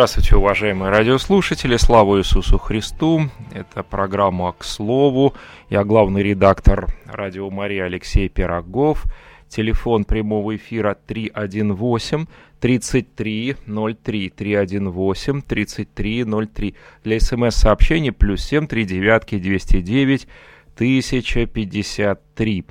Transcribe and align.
Здравствуйте, 0.00 0.36
уважаемые 0.36 0.90
радиослушатели, 0.90 1.76
слава 1.76 2.20
Иисусу 2.20 2.56
Христу. 2.56 3.28
Это 3.52 3.82
программа 3.82 4.52
«К 4.52 4.64
слову». 4.64 5.34
Я 5.68 5.84
главный 5.84 6.22
редактор 6.22 6.86
радио 7.04 7.50
Мария 7.50 7.84
Алексей 7.84 8.30
Пирогов. 8.30 9.04
Телефон 9.50 10.06
прямого 10.06 10.56
эфира 10.56 10.96
318 11.06 12.26
3303 12.60 14.30
318 14.30 15.46
3303. 15.46 16.74
Для 17.04 17.20
смс-сообщений 17.20 18.12
плюс 18.12 18.42
7 18.42 18.68
3 18.68 18.84
девятки 18.86 19.38
209 19.38 20.26
1053. 20.76 22.64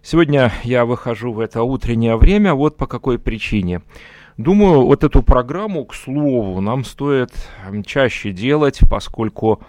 Сегодня 0.00 0.50
я 0.62 0.86
выхожу 0.86 1.30
в 1.34 1.40
это 1.40 1.62
утреннее 1.62 2.16
время 2.16 2.54
вот 2.54 2.78
по 2.78 2.86
какой 2.86 3.18
причине– 3.18 3.82
Думаю, 4.38 4.86
вот 4.86 5.02
эту 5.02 5.24
программу, 5.24 5.84
к 5.84 5.92
слову, 5.92 6.60
нам 6.60 6.84
стоит 6.84 7.32
чаще 7.84 8.30
делать, 8.30 8.78
поскольку 8.88 9.60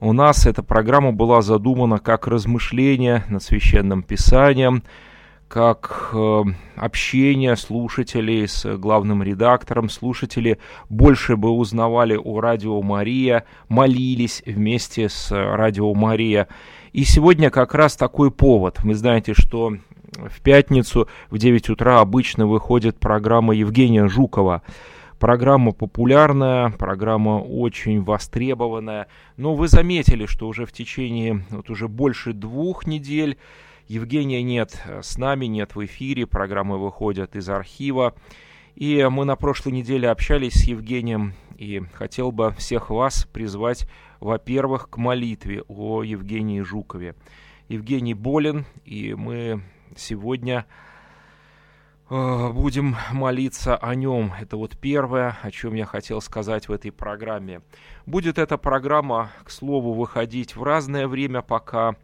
у 0.00 0.14
нас 0.14 0.46
эта 0.46 0.62
программа 0.62 1.12
была 1.12 1.42
задумана 1.42 1.98
как 1.98 2.26
размышление 2.26 3.24
над 3.28 3.42
священным 3.42 4.02
писанием, 4.02 4.84
как 5.48 6.12
э, 6.14 6.44
общение 6.76 7.56
слушателей 7.56 8.48
с 8.48 8.64
главным 8.78 9.22
редактором. 9.22 9.90
Слушатели 9.90 10.58
больше 10.88 11.36
бы 11.36 11.50
узнавали 11.50 12.16
о 12.16 12.40
Радио 12.40 12.80
Мария, 12.80 13.44
молились 13.68 14.42
вместе 14.46 15.10
с 15.10 15.30
Радио 15.30 15.92
Мария. 15.92 16.48
И 16.94 17.04
сегодня 17.04 17.50
как 17.50 17.74
раз 17.74 17.96
такой 17.96 18.30
повод. 18.30 18.82
Вы 18.82 18.94
знаете, 18.94 19.34
что 19.34 19.76
в 20.16 20.40
пятницу 20.40 21.08
в 21.30 21.38
9 21.38 21.70
утра 21.70 22.00
обычно 22.00 22.46
выходит 22.46 22.98
программа 22.98 23.54
Евгения 23.54 24.08
Жукова. 24.08 24.62
Программа 25.18 25.72
популярная, 25.72 26.70
программа 26.70 27.40
очень 27.40 28.02
востребованная. 28.02 29.06
Но 29.36 29.54
вы 29.54 29.68
заметили, 29.68 30.26
что 30.26 30.46
уже 30.46 30.66
в 30.66 30.72
течение 30.72 31.44
вот 31.50 31.70
уже 31.70 31.88
больше 31.88 32.32
двух 32.32 32.86
недель 32.86 33.38
Евгения 33.88 34.42
нет 34.42 34.82
с 35.02 35.16
нами, 35.16 35.46
нет 35.46 35.74
в 35.74 35.84
эфире, 35.84 36.26
программы 36.26 36.78
выходят 36.78 37.36
из 37.36 37.48
архива. 37.48 38.14
И 38.74 39.06
мы 39.10 39.24
на 39.24 39.36
прошлой 39.36 39.72
неделе 39.72 40.10
общались 40.10 40.52
с 40.52 40.64
Евгением, 40.64 41.32
и 41.56 41.82
хотел 41.94 42.30
бы 42.30 42.52
всех 42.58 42.90
вас 42.90 43.26
призвать, 43.32 43.88
во-первых, 44.20 44.90
к 44.90 44.98
молитве 44.98 45.62
о 45.68 46.02
Евгении 46.02 46.60
Жукове. 46.60 47.14
Евгений 47.68 48.12
болен, 48.12 48.66
и 48.84 49.14
мы 49.14 49.62
сегодня 49.96 50.66
э, 52.10 52.50
будем 52.52 52.96
молиться 53.12 53.76
о 53.76 53.94
нем. 53.94 54.32
Это 54.40 54.56
вот 54.56 54.78
первое, 54.78 55.36
о 55.42 55.50
чем 55.50 55.74
я 55.74 55.86
хотел 55.86 56.20
сказать 56.20 56.68
в 56.68 56.72
этой 56.72 56.90
программе. 56.90 57.62
Будет 58.04 58.38
эта 58.38 58.56
программа, 58.56 59.30
к 59.44 59.50
слову, 59.50 59.92
выходить 59.94 60.56
в 60.56 60.62
разное 60.62 61.08
время 61.08 61.42
пока. 61.42 61.96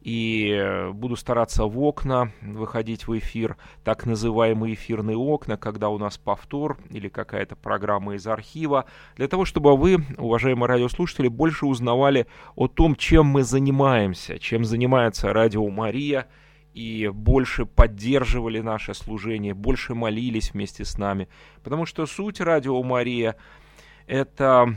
И 0.00 0.88
буду 0.92 1.16
стараться 1.16 1.64
в 1.64 1.80
окна 1.80 2.30
выходить 2.40 3.08
в 3.08 3.18
эфир, 3.18 3.56
так 3.82 4.06
называемые 4.06 4.74
эфирные 4.74 5.16
окна, 5.16 5.56
когда 5.56 5.88
у 5.88 5.98
нас 5.98 6.16
повтор 6.16 6.78
или 6.90 7.08
какая-то 7.08 7.56
программа 7.56 8.14
из 8.14 8.24
архива, 8.28 8.84
для 9.16 9.26
того, 9.26 9.44
чтобы 9.44 9.76
вы, 9.76 10.04
уважаемые 10.16 10.68
радиослушатели, 10.68 11.26
больше 11.26 11.66
узнавали 11.66 12.28
о 12.54 12.68
том, 12.68 12.94
чем 12.94 13.26
мы 13.26 13.42
занимаемся, 13.42 14.38
чем 14.38 14.64
занимается 14.64 15.32
Радио 15.32 15.68
Мария– 15.68 16.28
и 16.76 17.08
больше 17.08 17.64
поддерживали 17.64 18.60
наше 18.60 18.92
служение, 18.92 19.54
больше 19.54 19.94
молились 19.94 20.52
вместе 20.52 20.84
с 20.84 20.98
нами. 20.98 21.26
Потому 21.64 21.86
что 21.86 22.04
суть 22.04 22.38
Радио 22.38 22.82
Мария— 22.82 23.36
это 24.06 24.76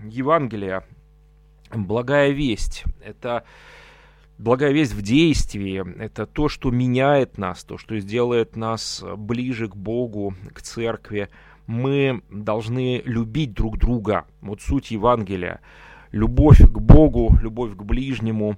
Евангелие, 0.00 0.82
благая 1.72 2.30
весть, 2.30 2.82
это 3.00 3.44
благая 4.38 4.72
весть 4.72 4.92
в 4.92 5.02
действии, 5.02 5.84
это 6.02 6.26
то, 6.26 6.48
что 6.48 6.72
меняет 6.72 7.38
нас, 7.38 7.62
то, 7.62 7.78
что 7.78 7.96
сделает 8.00 8.56
нас 8.56 9.04
ближе 9.16 9.68
к 9.68 9.76
Богу, 9.76 10.34
к 10.52 10.60
церкви. 10.62 11.28
Мы 11.68 12.22
должны 12.28 13.02
любить 13.04 13.52
друг 13.52 13.78
друга. 13.78 14.24
Вот 14.40 14.62
суть 14.62 14.90
Евангелия. 14.90 15.60
Любовь 16.10 16.60
к 16.60 16.78
Богу, 16.80 17.38
любовь 17.40 17.76
к 17.76 17.82
ближнему, 17.84 18.56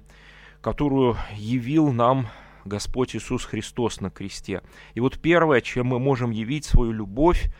которую 0.61 1.17
явил 1.35 1.91
нам 1.91 2.27
Господь 2.65 3.15
Иисус 3.15 3.45
Христос 3.45 4.01
на 4.01 4.09
кресте. 4.09 4.61
И 4.93 4.99
вот 4.99 5.19
первое, 5.19 5.61
чем 5.61 5.87
мы 5.87 5.99
можем 5.99 6.31
явить 6.31 6.65
свою 6.65 6.91
любовь, 6.91 7.51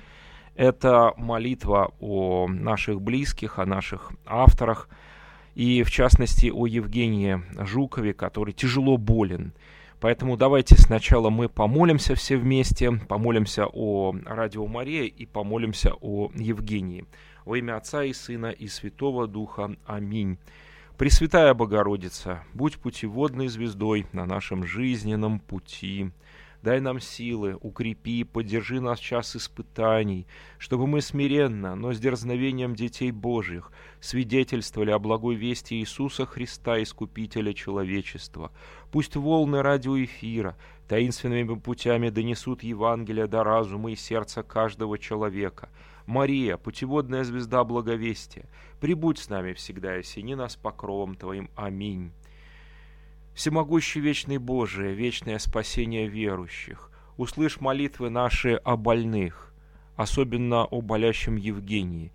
это 0.55 1.13
молитва 1.17 1.93
о 1.99 2.47
наших 2.47 3.01
близких, 3.01 3.59
о 3.59 3.65
наших 3.65 4.11
авторах, 4.25 4.89
и 5.55 5.83
в 5.83 5.91
частности 5.91 6.51
о 6.53 6.67
Евгении 6.67 7.41
Жукове, 7.65 8.13
который 8.13 8.53
тяжело 8.53 8.97
болен. 8.97 9.53
Поэтому 9.99 10.37
давайте 10.37 10.75
сначала 10.77 11.29
мы 11.29 11.49
помолимся 11.49 12.15
все 12.15 12.37
вместе, 12.37 12.91
помолимся 12.91 13.65
о 13.67 14.15
Радио 14.25 14.65
Мария 14.67 15.03
и 15.03 15.25
помолимся 15.25 15.93
о 15.99 16.31
Евгении. 16.33 17.05
Во 17.43 17.57
имя 17.57 17.77
Отца 17.77 18.03
и 18.03 18.13
Сына 18.13 18.47
и 18.47 18.67
Святого 18.67 19.27
Духа. 19.27 19.75
Аминь. 19.85 20.37
Пресвятая 20.99 21.53
Богородица, 21.53 22.43
будь 22.53 22.77
путеводной 22.77 23.47
звездой 23.47 24.05
на 24.11 24.25
нашем 24.25 24.65
жизненном 24.65 25.39
пути. 25.39 26.11
Дай 26.61 26.81
нам 26.81 26.99
силы, 26.99 27.57
укрепи, 27.61 28.25
поддержи 28.25 28.81
нас 28.81 28.99
час 28.99 29.33
испытаний, 29.37 30.27
чтобы 30.57 30.87
мы 30.87 30.99
смиренно, 30.99 31.75
но 31.75 31.93
с 31.93 31.99
дерзновением 32.01 32.75
детей 32.75 33.11
Божьих 33.11 33.71
свидетельствовали 34.01 34.91
о 34.91 34.99
благой 34.99 35.35
вести 35.35 35.75
Иисуса 35.75 36.25
Христа, 36.25 36.83
Искупителя 36.83 37.53
человечества. 37.53 38.51
Пусть 38.91 39.15
волны 39.15 39.61
радиоэфира 39.61 40.57
таинственными 40.89 41.57
путями 41.57 42.09
донесут 42.09 42.61
Евангелие 42.61 43.27
до 43.27 43.45
разума 43.45 43.89
и 43.89 43.95
сердца 43.95 44.43
каждого 44.43 44.99
человека– 44.99 45.69
Мария, 46.09 46.57
путеводная 46.57 47.23
звезда 47.23 47.63
благовестия, 47.63 48.45
прибудь 48.81 49.19
с 49.19 49.29
нами 49.29 49.53
всегда 49.53 49.95
и 49.95 49.99
осени 49.99 50.33
нас 50.33 50.55
покровом 50.55 51.13
Твоим. 51.13 51.51
Аминь. 51.55 52.11
Всемогущий 53.35 53.99
вечный 53.99 54.39
Божие, 54.39 54.95
вечное 54.95 55.37
спасение 55.37 56.07
верующих, 56.07 56.89
услышь 57.15 57.61
молитвы 57.61 58.09
наши 58.09 58.55
о 58.55 58.75
больных, 58.75 59.53
особенно 59.95 60.65
о 60.65 60.81
болящем 60.81 61.35
Евгении, 61.35 62.11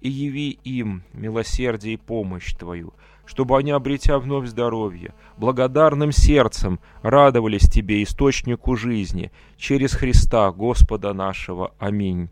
и 0.00 0.08
яви 0.08 0.50
им 0.64 1.04
милосердие 1.12 1.94
и 1.94 1.98
помощь 1.98 2.52
Твою, 2.52 2.94
чтобы 3.26 3.56
они, 3.56 3.70
обретя 3.70 4.18
вновь 4.18 4.48
здоровье, 4.48 5.14
благодарным 5.36 6.10
сердцем 6.10 6.80
радовались 7.02 7.70
Тебе, 7.70 8.02
источнику 8.02 8.74
жизни, 8.74 9.30
через 9.56 9.92
Христа, 9.92 10.50
Господа 10.50 11.14
нашего. 11.14 11.72
Аминь. 11.78 12.28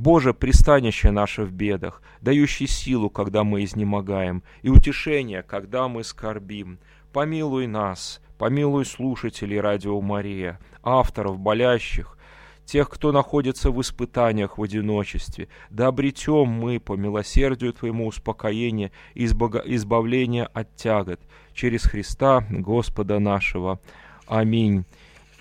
Боже, 0.00 0.32
пристанище 0.32 1.10
наше 1.10 1.42
в 1.42 1.52
бедах, 1.52 2.00
дающий 2.22 2.66
силу, 2.66 3.10
когда 3.10 3.44
мы 3.44 3.64
изнемогаем, 3.64 4.42
и 4.62 4.70
утешение, 4.70 5.42
когда 5.42 5.88
мы 5.88 6.04
скорбим. 6.04 6.78
Помилуй 7.12 7.66
нас, 7.66 8.22
помилуй 8.38 8.86
слушателей 8.86 9.60
Радио 9.60 10.00
Мария, 10.00 10.58
авторов, 10.82 11.38
болящих, 11.38 12.16
тех, 12.64 12.88
кто 12.88 13.12
находится 13.12 13.70
в 13.70 13.78
испытаниях 13.78 14.56
в 14.56 14.62
одиночестве. 14.62 15.48
Да 15.68 15.88
обретем 15.88 16.48
мы 16.48 16.80
по 16.80 16.94
милосердию 16.94 17.74
Твоему 17.74 18.06
успокоение 18.06 18.92
и 19.12 19.26
избавление 19.26 20.46
от 20.46 20.74
тягот 20.76 21.20
через 21.52 21.82
Христа 21.82 22.42
Господа 22.48 23.18
нашего. 23.18 23.80
Аминь. 24.26 24.86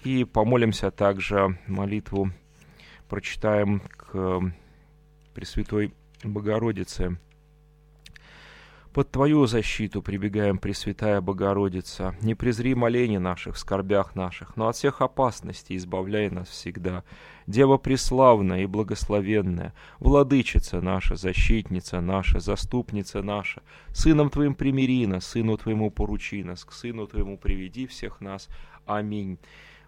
И 0.03 0.25
помолимся 0.25 0.91
также 0.91 1.57
молитву 1.65 2.33
прочитаем 3.09 3.81
к 3.97 4.53
Пресвятой 5.33 5.93
Богородице. 6.23 7.17
Под 8.93 9.11
Твою 9.11 9.45
защиту 9.45 10.01
прибегаем, 10.01 10.57
Пресвятая 10.57 11.21
Богородица. 11.21 12.15
Не 12.21 12.33
презри 12.33 12.73
молений 12.73 13.19
наших 13.19 13.57
скорбях 13.57 14.15
наших, 14.15 14.57
но 14.57 14.67
от 14.67 14.75
всех 14.75 15.01
опасностей 15.01 15.77
избавляй 15.77 16.29
нас 16.29 16.49
всегда. 16.49 17.03
Дева 17.45 17.77
преславная 17.77 18.63
и 18.63 18.65
благословенная, 18.65 19.73
Владычица 19.99 20.81
наша, 20.81 21.15
защитница 21.15 22.01
наша, 22.01 22.39
заступница 22.39 23.21
наша, 23.21 23.61
Сыном 23.89 24.31
Твоим 24.31 24.55
примири 24.55 25.05
нас, 25.05 25.25
Сыну 25.27 25.57
Твоему 25.57 25.91
поручи 25.91 26.43
нас, 26.43 26.65
к 26.65 26.73
Сыну 26.73 27.05
Твоему 27.05 27.37
приведи 27.37 27.85
всех 27.85 28.21
нас. 28.21 28.49
Аминь. 28.87 29.37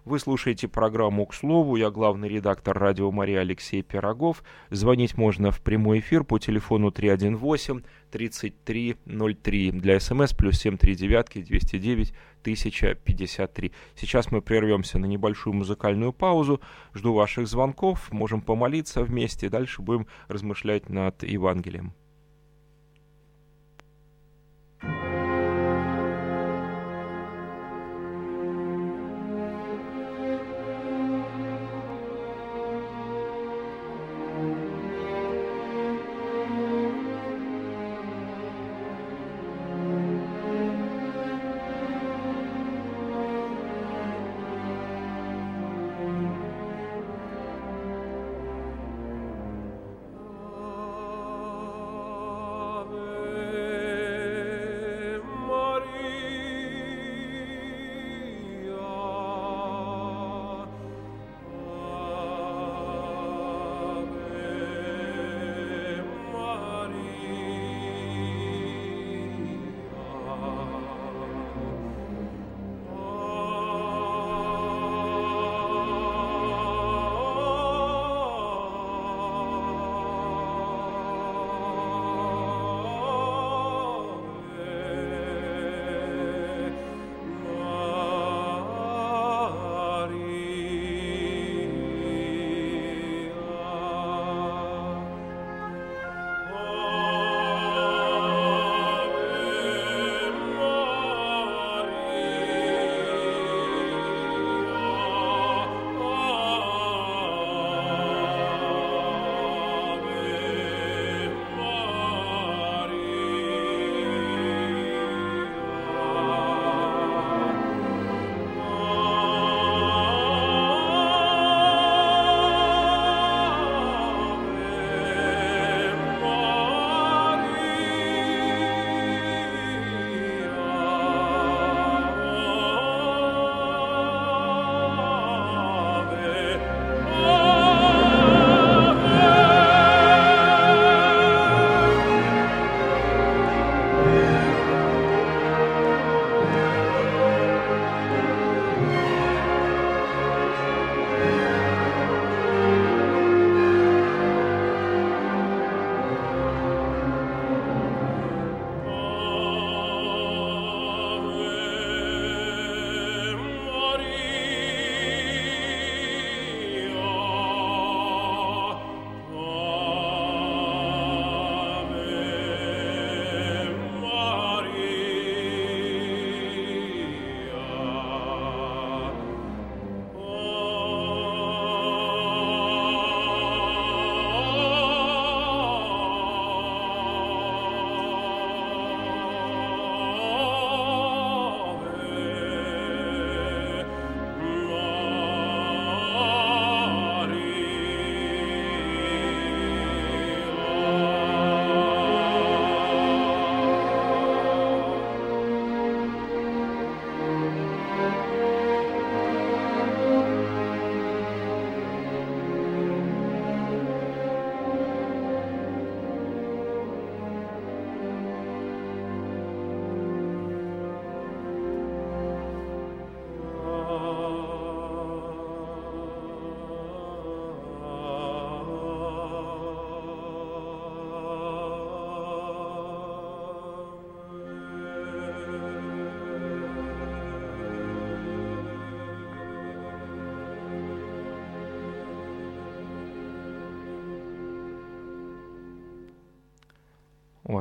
Вы 0.04 0.18
слушаете 0.18 0.66
программу 0.66 1.24
«К 1.26 1.34
слову». 1.34 1.76
Я 1.76 1.92
главный 1.92 2.28
редактор 2.28 2.76
радио 2.76 3.12
Мария 3.12 3.38
Алексей 3.38 3.82
Пирогов. 3.82 4.42
Звонить 4.68 5.16
можно 5.16 5.52
в 5.52 5.60
прямой 5.60 6.00
эфир 6.00 6.24
по 6.24 6.40
телефону 6.40 6.88
318-3303. 6.88 9.78
Для 9.78 10.00
смс 10.00 10.32
плюс 10.32 10.58
739 10.58 11.46
209 11.46 12.12
1053. 12.40 13.72
Сейчас 13.94 14.32
мы 14.32 14.42
прервемся 14.42 14.98
на 14.98 15.06
небольшую 15.06 15.54
музыкальную 15.54 16.12
паузу. 16.12 16.60
Жду 16.94 17.14
ваших 17.14 17.46
звонков. 17.46 18.10
Можем 18.10 18.40
помолиться 18.40 19.04
вместе. 19.04 19.50
Дальше 19.50 19.82
будем 19.82 20.08
размышлять 20.26 20.88
над 20.88 21.22
Евангелием. 21.22 21.94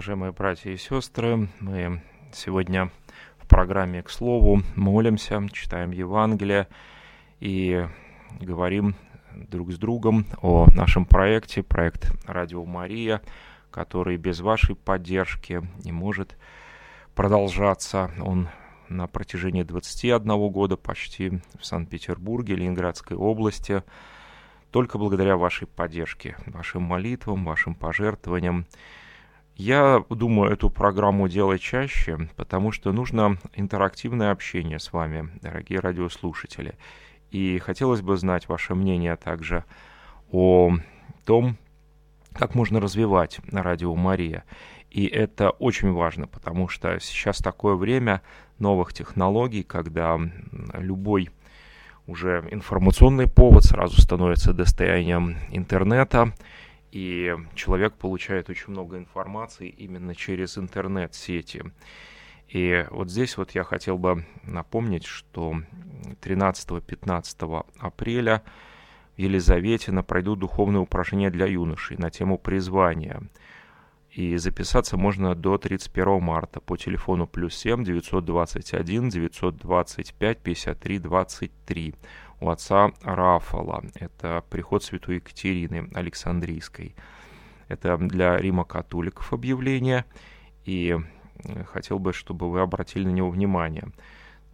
Уважаемые 0.01 0.31
братья 0.31 0.71
и 0.71 0.77
сестры, 0.77 1.47
мы 1.59 2.01
сегодня 2.33 2.89
в 3.37 3.47
программе 3.47 4.01
«К 4.01 4.09
слову» 4.09 4.63
молимся, 4.75 5.47
читаем 5.53 5.91
Евангелие 5.91 6.67
и 7.39 7.85
говорим 8.39 8.95
друг 9.31 9.71
с 9.71 9.77
другом 9.77 10.25
о 10.41 10.65
нашем 10.73 11.05
проекте, 11.05 11.61
проект 11.61 12.11
«Радио 12.25 12.65
Мария», 12.65 13.21
который 13.69 14.17
без 14.17 14.39
вашей 14.39 14.75
поддержки 14.75 15.61
не 15.83 15.91
может 15.91 16.35
продолжаться. 17.13 18.09
Он 18.23 18.49
на 18.89 19.05
протяжении 19.05 19.61
21 19.61 20.49
года 20.49 20.77
почти 20.77 21.41
в 21.59 21.63
Санкт-Петербурге, 21.63 22.55
Ленинградской 22.55 23.15
области, 23.15 23.83
только 24.71 24.97
благодаря 24.97 25.37
вашей 25.37 25.67
поддержке, 25.67 26.37
вашим 26.47 26.81
молитвам, 26.81 27.45
вашим 27.45 27.75
пожертвованиям. 27.75 28.65
Я 29.63 30.03
думаю 30.09 30.51
эту 30.51 30.71
программу 30.71 31.29
делать 31.29 31.61
чаще, 31.61 32.27
потому 32.35 32.71
что 32.71 32.91
нужно 32.91 33.37
интерактивное 33.53 34.31
общение 34.31 34.79
с 34.79 34.91
вами, 34.91 35.29
дорогие 35.39 35.79
радиослушатели. 35.79 36.73
И 37.29 37.59
хотелось 37.59 38.01
бы 38.01 38.17
знать 38.17 38.49
ваше 38.49 38.73
мнение 38.73 39.15
также 39.17 39.63
о 40.31 40.77
том, 41.27 41.57
как 42.33 42.55
можно 42.55 42.79
развивать 42.79 43.39
радио 43.51 43.93
Мария. 43.93 44.45
И 44.89 45.05
это 45.05 45.51
очень 45.51 45.91
важно, 45.91 46.25
потому 46.25 46.67
что 46.67 46.99
сейчас 46.99 47.37
такое 47.37 47.75
время 47.75 48.23
новых 48.57 48.93
технологий, 48.95 49.61
когда 49.61 50.19
любой 50.73 51.29
уже 52.07 52.47
информационный 52.49 53.27
повод 53.27 53.63
сразу 53.63 54.01
становится 54.01 54.53
достоянием 54.53 55.37
интернета, 55.51 56.33
и 56.91 57.35
человек 57.55 57.93
получает 57.93 58.49
очень 58.49 58.71
много 58.71 58.97
информации 58.97 59.69
именно 59.69 60.13
через 60.13 60.57
интернет-сети. 60.57 61.63
И 62.49 62.85
вот 62.91 63.09
здесь 63.09 63.37
вот 63.37 63.51
я 63.51 63.63
хотел 63.63 63.97
бы 63.97 64.25
напомнить, 64.43 65.05
что 65.05 65.55
13-15 66.21 67.65
апреля 67.79 68.43
в 69.15 69.19
Елизаветино 69.19 70.03
пройдут 70.03 70.39
духовные 70.39 70.81
упражнения 70.81 71.29
для 71.29 71.45
юношей 71.45 71.97
на 71.97 72.09
тему 72.09 72.37
призвания. 72.37 73.23
И 74.09 74.35
записаться 74.35 74.97
можно 74.97 75.35
до 75.35 75.57
31 75.57 76.21
марта 76.21 76.59
по 76.59 76.75
телефону 76.75 77.27
плюс 77.27 77.55
7 77.55 77.85
921 77.85 79.07
925 79.07 80.37
53 80.39 80.99
23 80.99 81.95
у 82.41 82.49
отца 82.49 82.91
Рафала. 83.03 83.83
Это 83.93 84.43
приход 84.49 84.83
святой 84.83 85.15
Екатерины 85.15 85.89
Александрийской. 85.93 86.95
Это 87.67 87.97
для 87.97 88.37
Рима 88.37 88.65
католиков 88.65 89.31
объявление. 89.31 90.05
И 90.65 90.97
хотел 91.67 91.99
бы, 91.99 92.13
чтобы 92.13 92.51
вы 92.51 92.61
обратили 92.61 93.05
на 93.05 93.11
него 93.11 93.29
внимание. 93.29 93.87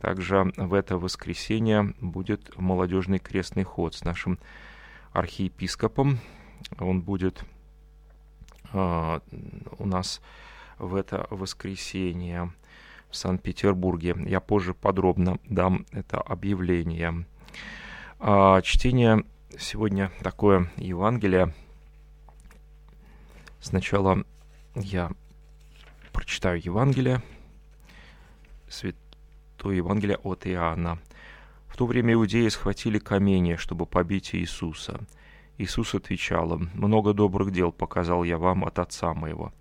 Также 0.01 0.51
в 0.57 0.73
это 0.73 0.97
воскресенье 0.97 1.95
будет 1.99 2.55
молодежный 2.57 3.19
крестный 3.19 3.63
ход 3.63 3.95
с 3.95 4.03
нашим 4.03 4.37
архиепископом. 5.11 6.19
Он 6.79 7.01
будет 7.01 7.43
э, 8.73 9.19
у 9.79 9.85
нас 9.87 10.21
в 10.77 10.93
это 10.93 11.25
воскресенье 11.31 12.51
в 13.09 13.15
Санкт-Петербурге. 13.15 14.15
Я 14.27 14.39
позже 14.39 14.73
подробно 14.73 15.39
дам 15.45 15.85
это 15.91 16.21
объявление. 16.21 17.25
А, 18.19 18.61
чтение 18.61 19.23
сегодня 19.57 20.11
такое 20.21 20.71
Евангелие. 20.77 21.53
Сначала 23.59 24.23
я 24.75 25.11
прочитаю 26.13 26.61
Евангелие, 26.63 27.21
Святое 28.69 29.75
Евангелие 29.75 30.17
от 30.17 30.47
Иоанна. 30.47 30.99
В 31.67 31.77
то 31.77 31.85
время 31.85 32.13
иудеи 32.13 32.47
схватили 32.49 32.97
камень, 32.97 33.57
чтобы 33.57 33.85
побить 33.85 34.33
Иисуса. 34.33 34.99
Иисус 35.57 35.95
отвечал 35.95 36.53
им, 36.53 36.69
«Много 36.73 37.13
добрых 37.13 37.51
дел 37.51 37.71
показал 37.71 38.23
я 38.23 38.37
вам 38.37 38.65
от 38.65 38.79
Отца 38.79 39.13
моего. 39.13 39.53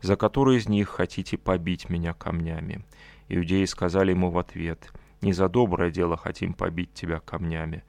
За 0.00 0.16
которые 0.16 0.58
из 0.58 0.68
них 0.68 0.88
хотите 0.88 1.38
побить 1.38 1.88
меня 1.88 2.12
камнями?» 2.12 2.84
Иудеи 3.28 3.64
сказали 3.64 4.10
ему 4.10 4.30
в 4.30 4.38
ответ, 4.38 4.92
«Не 5.24 5.32
за 5.32 5.48
доброе 5.48 5.90
дело 5.90 6.18
хотим 6.18 6.52
побить 6.52 6.92
тебя 6.92 7.18
камнями, 7.18 7.82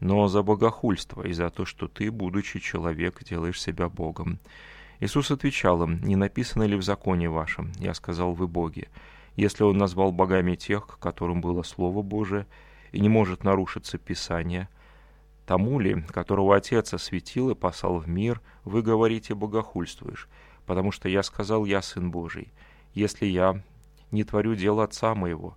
но 0.00 0.26
за 0.26 0.42
богохульство 0.42 1.22
и 1.22 1.34
за 1.34 1.50
то, 1.50 1.66
что 1.66 1.86
ты, 1.86 2.10
будучи 2.10 2.60
человек, 2.60 3.22
делаешь 3.24 3.60
себя 3.60 3.90
Богом. 3.90 4.38
Иисус 4.98 5.30
отвечал 5.30 5.82
им, 5.82 6.00
«Не 6.00 6.16
написано 6.16 6.62
ли 6.62 6.76
в 6.76 6.82
законе 6.82 7.28
вашем? 7.28 7.72
Я 7.78 7.92
сказал, 7.92 8.32
вы 8.32 8.48
боги. 8.48 8.88
Если 9.36 9.64
он 9.64 9.76
назвал 9.76 10.12
богами 10.12 10.54
тех, 10.54 10.86
к 10.86 10.98
которым 10.98 11.42
было 11.42 11.62
Слово 11.62 12.00
Божие, 12.00 12.46
и 12.92 13.00
не 13.00 13.10
может 13.10 13.44
нарушиться 13.44 13.98
Писание, 13.98 14.70
тому 15.44 15.80
ли, 15.80 16.00
которого 16.08 16.56
Отец 16.56 16.94
осветил 16.94 17.50
и 17.50 17.54
послал 17.54 17.98
в 17.98 18.08
мир, 18.08 18.40
вы 18.64 18.80
говорите, 18.80 19.34
богохульствуешь, 19.34 20.26
потому 20.64 20.90
что 20.90 21.10
я 21.10 21.22
сказал, 21.22 21.66
я 21.66 21.82
Сын 21.82 22.10
Божий. 22.10 22.50
Если 22.94 23.26
я 23.26 23.62
не 24.10 24.24
творю 24.24 24.54
дело 24.54 24.84
Отца 24.84 25.14
моего, 25.14 25.54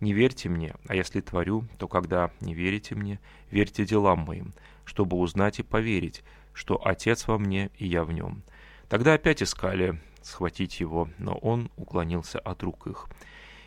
не 0.00 0.12
верьте 0.12 0.48
мне, 0.48 0.74
а 0.88 0.94
если 0.94 1.20
творю, 1.20 1.64
то 1.78 1.88
когда 1.88 2.30
не 2.40 2.54
верите 2.54 2.94
мне, 2.94 3.20
верьте 3.50 3.84
делам 3.84 4.20
моим, 4.20 4.54
чтобы 4.84 5.16
узнать 5.16 5.60
и 5.60 5.62
поверить, 5.62 6.22
что 6.52 6.80
Отец 6.84 7.26
во 7.26 7.38
мне 7.38 7.70
и 7.76 7.86
я 7.86 8.04
в 8.04 8.12
нем». 8.12 8.42
Тогда 8.90 9.14
опять 9.14 9.40
искали 9.40 10.00
схватить 10.20 10.80
его, 10.80 11.08
но 11.16 11.34
он 11.34 11.70
уклонился 11.76 12.40
от 12.40 12.62
рук 12.64 12.88
их. 12.88 13.06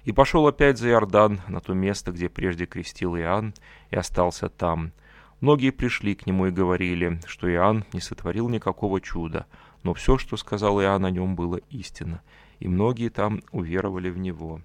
И 0.04 0.12
пошел 0.12 0.46
опять 0.48 0.78
за 0.78 0.90
Иордан, 0.90 1.42
на 1.48 1.62
то 1.62 1.74
место, 1.74 2.12
где 2.12 2.28
прежде 2.28 2.66
крестил 2.66 3.16
Иоанн, 3.16 3.54
и 3.90 3.96
остался 3.96 4.50
там. 4.50 4.92
Многие 5.40 5.72
пришли 5.72 6.14
к 6.14 6.26
нему 6.26 6.48
и 6.48 6.52
говорили, 6.52 7.22
что 7.26 7.50
Иоанн 7.50 7.86
не 7.94 8.02
сотворил 8.02 8.50
никакого 8.50 9.00
чуда, 9.00 9.46
но 9.82 9.94
все, 9.94 10.18
что 10.18 10.36
сказал 10.36 10.82
Иоанн 10.82 11.06
о 11.06 11.10
нем, 11.10 11.36
было 11.36 11.58
истинно, 11.70 12.22
и 12.60 12.68
многие 12.68 13.10
там 13.10 13.42
уверовали 13.52 14.10
в 14.10 14.18
него. 14.18 14.62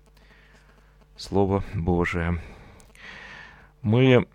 Слово 1.18 1.64
Божие. 1.74 2.40
Мы 3.82 4.28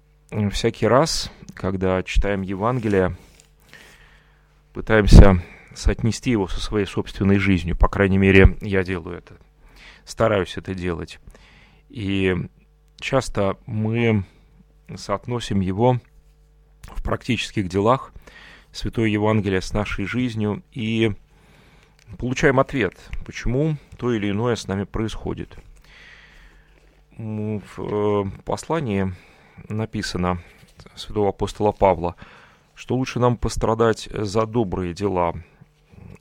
всякий 0.52 0.86
раз, 0.86 1.32
когда 1.54 2.04
читаем 2.04 2.42
Евангелие, 2.42 3.16
пытаемся 4.74 5.42
соотнести 5.74 6.32
его 6.32 6.50
со 6.50 6.60
своей 6.60 6.86
собственной 6.86 7.38
жизнью. 7.38 7.78
По 7.78 7.88
крайней 7.88 8.18
мере, 8.18 8.58
я 8.60 8.84
делаю 8.84 9.18
это. 9.18 9.36
Стараюсь 10.04 10.58
это 10.58 10.74
делать. 10.74 11.22
И 11.88 12.36
часто 13.00 13.58
мы 13.66 14.26
соотносим 14.94 15.62
его 15.62 16.02
в 16.82 17.02
практических 17.02 17.70
делах, 17.70 18.12
Святое 18.74 19.08
Евангелие 19.08 19.62
с 19.62 19.72
нашей 19.72 20.04
жизнью, 20.04 20.64
и 20.74 21.14
получаем 22.18 22.60
ответ, 22.60 22.96
почему 23.26 23.78
то 23.98 24.12
или 24.12 24.32
иное 24.32 24.58
с 24.58 24.68
нами 24.68 24.84
происходит. 24.84 25.58
В 27.18 27.62
э, 27.78 28.26
послании 28.44 29.14
написано 29.70 30.42
святого 30.96 31.30
апостола 31.30 31.72
Павла, 31.72 32.16
что 32.74 32.96
лучше 32.96 33.20
нам 33.20 33.38
пострадать 33.38 34.10
за 34.12 34.46
добрые 34.46 34.94
дела, 34.94 35.36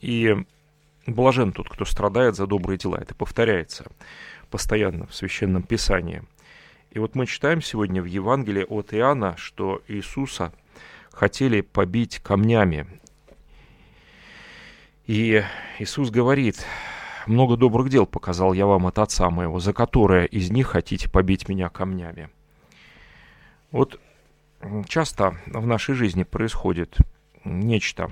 и 0.01 0.37
блажен 1.07 1.53
тот, 1.53 1.69
кто 1.69 1.85
страдает 1.85 2.37
за 2.37 2.47
добрые 2.47 2.79
дела. 2.79 2.99
Это 3.01 3.15
повторяется 3.15 3.87
постоянно 4.51 5.07
в 5.07 5.15
Священном 5.15 5.63
Писании. 5.63 6.23
И 6.91 6.99
вот 6.99 7.15
мы 7.15 7.27
читаем 7.27 7.63
сегодня 7.63 8.03
в 8.03 8.07
Евангелии 8.07 8.65
от 8.65 8.93
Иоанна, 8.93 9.37
что 9.39 9.81
Иисуса 9.89 10.53
хотели 11.11 11.63
побить 11.63 12.19
камнями. 12.19 12.87
И 15.07 15.43
Иисус 15.79 16.11
говорит, 16.11 16.67
много 17.27 17.57
добрых 17.57 17.89
дел 17.89 18.07
показал 18.07 18.53
я 18.53 18.67
вам 18.67 18.87
от 18.87 18.99
Отца 18.99 19.31
моего, 19.31 19.59
за 19.59 19.73
которое 19.73 20.25
из 20.25 20.51
них 20.51 20.69
хотите 20.69 21.11
побить 21.11 21.49
меня 21.49 21.69
камнями. 21.69 22.29
Вот 23.71 24.01
часто 24.87 25.37
в 25.47 25.67
нашей 25.67 25.95
жизни 25.95 26.23
происходит 26.25 26.97
нечто, 27.45 28.11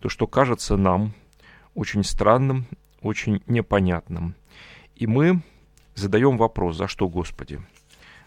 то, 0.00 0.08
что 0.08 0.26
кажется 0.26 0.76
нам 0.76 1.12
очень 1.74 2.04
странным, 2.04 2.66
очень 3.02 3.42
непонятным. 3.46 4.34
И 4.96 5.06
мы 5.06 5.42
задаем 5.94 6.36
вопрос, 6.36 6.76
за 6.76 6.88
что, 6.88 7.08
Господи? 7.08 7.60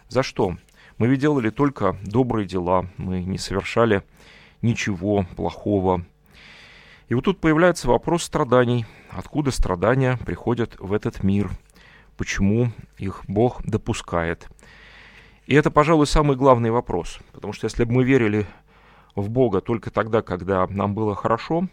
За 0.08 0.22
что? 0.22 0.56
Мы 0.98 1.08
ведь 1.08 1.20
делали 1.20 1.50
только 1.50 1.96
добрые 2.02 2.46
дела, 2.46 2.86
мы 2.96 3.22
не 3.22 3.38
совершали 3.38 4.02
ничего 4.60 5.26
плохого. 5.36 6.04
И 7.12 7.14
вот 7.14 7.26
тут 7.26 7.42
появляется 7.42 7.88
вопрос 7.88 8.22
страданий. 8.22 8.86
Откуда 9.10 9.50
страдания 9.50 10.18
приходят 10.24 10.76
в 10.78 10.94
этот 10.94 11.22
мир? 11.22 11.50
Почему 12.16 12.72
их 12.96 13.22
Бог 13.28 13.62
допускает? 13.66 14.48
И 15.44 15.54
это, 15.54 15.70
пожалуй, 15.70 16.06
самый 16.06 16.38
главный 16.38 16.70
вопрос. 16.70 17.18
Потому 17.32 17.52
что 17.52 17.66
если 17.66 17.84
бы 17.84 17.92
мы 17.92 18.04
верили 18.04 18.46
в 19.14 19.28
Бога 19.28 19.60
только 19.60 19.90
тогда, 19.90 20.22
когда 20.22 20.66
нам 20.68 20.94
было 20.94 21.14
хорошо, 21.14 21.68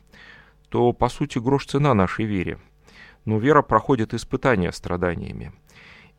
то, 0.68 0.92
по 0.92 1.08
сути, 1.08 1.40
грош 1.40 1.68
цена 1.68 1.94
нашей 1.94 2.26
вере. 2.26 2.60
Но 3.24 3.38
вера 3.38 3.62
проходит 3.62 4.14
испытания 4.14 4.74
страданиями. 4.74 5.54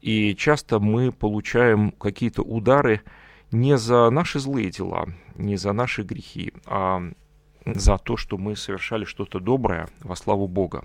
И 0.00 0.34
часто 0.34 0.80
мы 0.80 1.12
получаем 1.12 1.90
какие-то 1.90 2.40
удары 2.40 3.02
не 3.52 3.76
за 3.76 4.08
наши 4.08 4.38
злые 4.38 4.70
дела, 4.70 5.08
не 5.34 5.58
за 5.58 5.74
наши 5.74 6.04
грехи, 6.04 6.54
а 6.64 7.02
за 7.66 7.98
то, 7.98 8.16
что 8.16 8.38
мы 8.38 8.56
совершали 8.56 9.04
что-то 9.04 9.40
доброе 9.40 9.88
во 10.00 10.16
славу 10.16 10.48
Бога. 10.48 10.84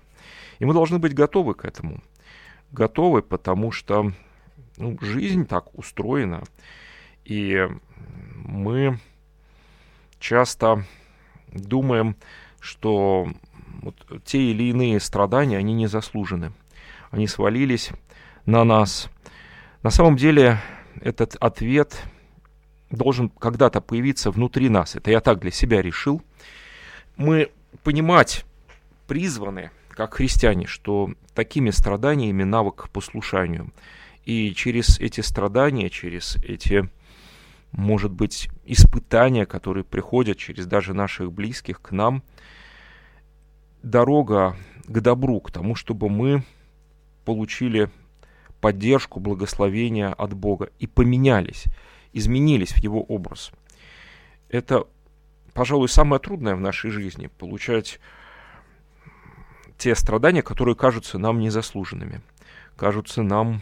И 0.60 0.66
мы 0.66 0.74
должны 0.74 1.00
быть 1.00 1.14
готовы 1.14 1.54
к 1.54 1.66
этому. 1.66 2.02
Готовы, 2.72 3.22
потому 3.22 3.72
что 3.72 4.12
ну, 4.78 4.98
жизнь 5.02 5.46
так 5.46 5.78
устроена, 5.78 6.44
и 7.24 7.68
мы 8.36 9.00
часто 10.20 10.86
думаем, 11.48 12.16
что 12.60 13.28
вот 13.82 13.96
те 14.26 14.52
или 14.52 14.64
иные 14.64 15.00
страдания, 15.00 15.58
они 15.58 15.74
не 15.74 15.88
заслужены. 15.88 16.52
Они 17.12 17.28
свалились 17.28 17.92
на 18.46 18.64
нас. 18.64 19.10
На 19.84 19.92
самом 19.92 20.18
деле 20.18 20.60
этот 21.02 21.36
ответ 21.36 22.04
должен 22.90 23.30
когда-то 23.30 23.82
появиться 23.82 24.32
внутри 24.32 24.70
нас. 24.70 24.96
Это 24.96 25.12
я 25.12 25.22
так 25.22 25.40
для 25.40 25.52
себя 25.52 25.82
решил. 25.82 26.22
Мы 27.18 27.52
понимать 27.84 28.46
призваны, 29.08 29.72
как 29.90 30.16
христиане, 30.16 30.68
что 30.68 31.14
такими 31.34 31.70
страданиями 31.70 32.44
навык 32.44 32.76
к 32.76 32.90
послушанию. 32.90 33.72
И 34.26 34.54
через 34.54 35.00
эти 35.00 35.22
страдания, 35.22 35.90
через 35.90 36.36
эти 36.38 36.90
может 37.76 38.12
быть, 38.12 38.50
испытания, 38.66 39.46
которые 39.46 39.84
приходят 39.84 40.38
через 40.38 40.66
даже 40.66 40.94
наших 40.94 41.32
близких 41.32 41.82
к 41.82 41.92
нам, 41.92 42.24
дорога 43.84 44.56
к 44.86 45.02
добру, 45.02 45.42
к 45.42 45.52
тому, 45.52 45.76
чтобы 45.76 46.10
мы 46.10 46.44
получили 47.26 47.90
поддержку, 48.62 49.20
благословение 49.20 50.08
от 50.08 50.34
Бога 50.34 50.70
и 50.80 50.88
поменялись, 50.88 51.66
изменились 52.14 52.72
в 52.72 52.78
Его 52.78 53.02
образ. 53.04 53.52
Это, 54.50 54.86
пожалуй, 55.56 55.88
самое 55.90 56.22
трудное 56.22 56.54
в 56.56 56.60
нашей 56.60 56.92
жизни– 56.92 57.28
получать 57.40 58.00
те 59.78 59.96
страдания, 59.96 60.44
которые 60.44 60.76
кажутся 60.76 61.18
нам 61.18 61.40
незаслуженными, 61.40 62.22
кажутся 62.76 63.24
нам 63.24 63.62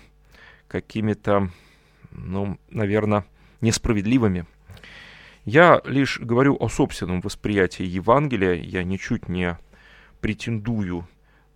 какими-то, 0.68 1.50
ну, 2.12 2.58
наверное, 2.70 3.26
несправедливыми. 3.62 4.46
Я 5.46 5.82
лишь 5.86 6.20
говорю 6.20 6.58
о 6.60 6.68
собственном 6.68 7.22
восприятии 7.22 7.86
Евангелия, 7.86 8.56
я 8.56 8.84
ничуть 8.84 9.30
не 9.30 9.58
претендую 10.20 11.08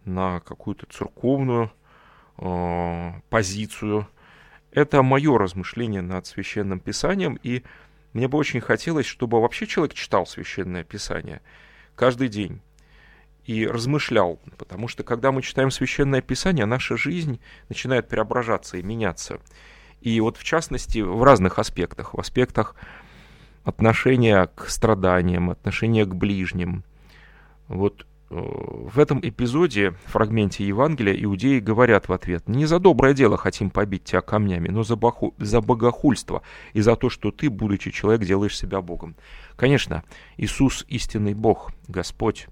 на 0.05 0.39
какую-то 0.41 0.85
церковную 0.85 1.71
э, 2.37 3.11
позицию. 3.29 4.07
Это 4.71 5.01
мое 5.01 5.35
размышление 5.39 6.01
над 6.01 6.27
священным 6.27 6.79
писанием, 6.79 7.39
и 7.41 7.63
мне 8.17 8.27
бы 8.27 8.39
очень 8.39 8.61
хотелось, 8.61 9.05
чтобы 9.05 9.39
вообще 9.39 9.67
человек 9.67 9.93
читал 9.93 10.25
священное 10.25 10.83
писание 10.83 11.39
каждый 11.95 12.29
день 12.29 12.61
и 13.45 13.67
размышлял, 13.67 14.39
потому 14.57 14.87
что 14.87 15.03
когда 15.03 15.31
мы 15.31 15.43
читаем 15.43 15.69
священное 15.69 16.21
писание, 16.21 16.65
наша 16.65 16.97
жизнь 16.97 17.39
начинает 17.69 18.07
преображаться 18.07 18.77
и 18.77 18.81
меняться. 18.81 19.39
И 20.01 20.19
вот 20.19 20.37
в 20.37 20.43
частности 20.43 20.97
в 20.97 21.21
разных 21.21 21.59
аспектах, 21.59 22.15
в 22.15 22.19
аспектах 22.19 22.75
отношения 23.63 24.47
к 24.47 24.67
страданиям, 24.67 25.51
отношения 25.51 26.03
к 26.05 26.15
ближним. 26.15 26.83
Вот 27.67 28.07
в 28.29 28.99
этом 28.99 29.19
эпизоде, 29.21 29.91
в 29.91 30.11
фрагменте 30.11 30.65
Евангелия, 30.67 31.15
иудеи 31.23 31.59
говорят 31.59 32.09
в 32.09 32.13
ответ, 32.13 32.47
«Не 32.47 32.65
за 32.65 32.79
доброе 32.79 33.13
дело 33.13 33.37
хотим 33.37 33.69
побить 33.69 34.03
тебя 34.03 34.21
камнями, 34.21 34.67
но 34.67 34.83
за, 34.83 34.95
баху, 34.95 35.33
за 35.37 35.61
богохульство 35.61 36.41
и 36.73 36.81
за 36.81 36.95
то, 36.95 37.09
что 37.09 37.31
ты, 37.31 37.49
будучи 37.49 37.91
человек, 37.91 38.27
делаешь 38.27 38.57
себя 38.57 38.81
Богом». 38.81 39.15
Конечно, 39.55 40.03
Иисус– 40.35 40.85
истинный 40.89 41.33
Бог, 41.33 41.71
Господь, 41.87 42.47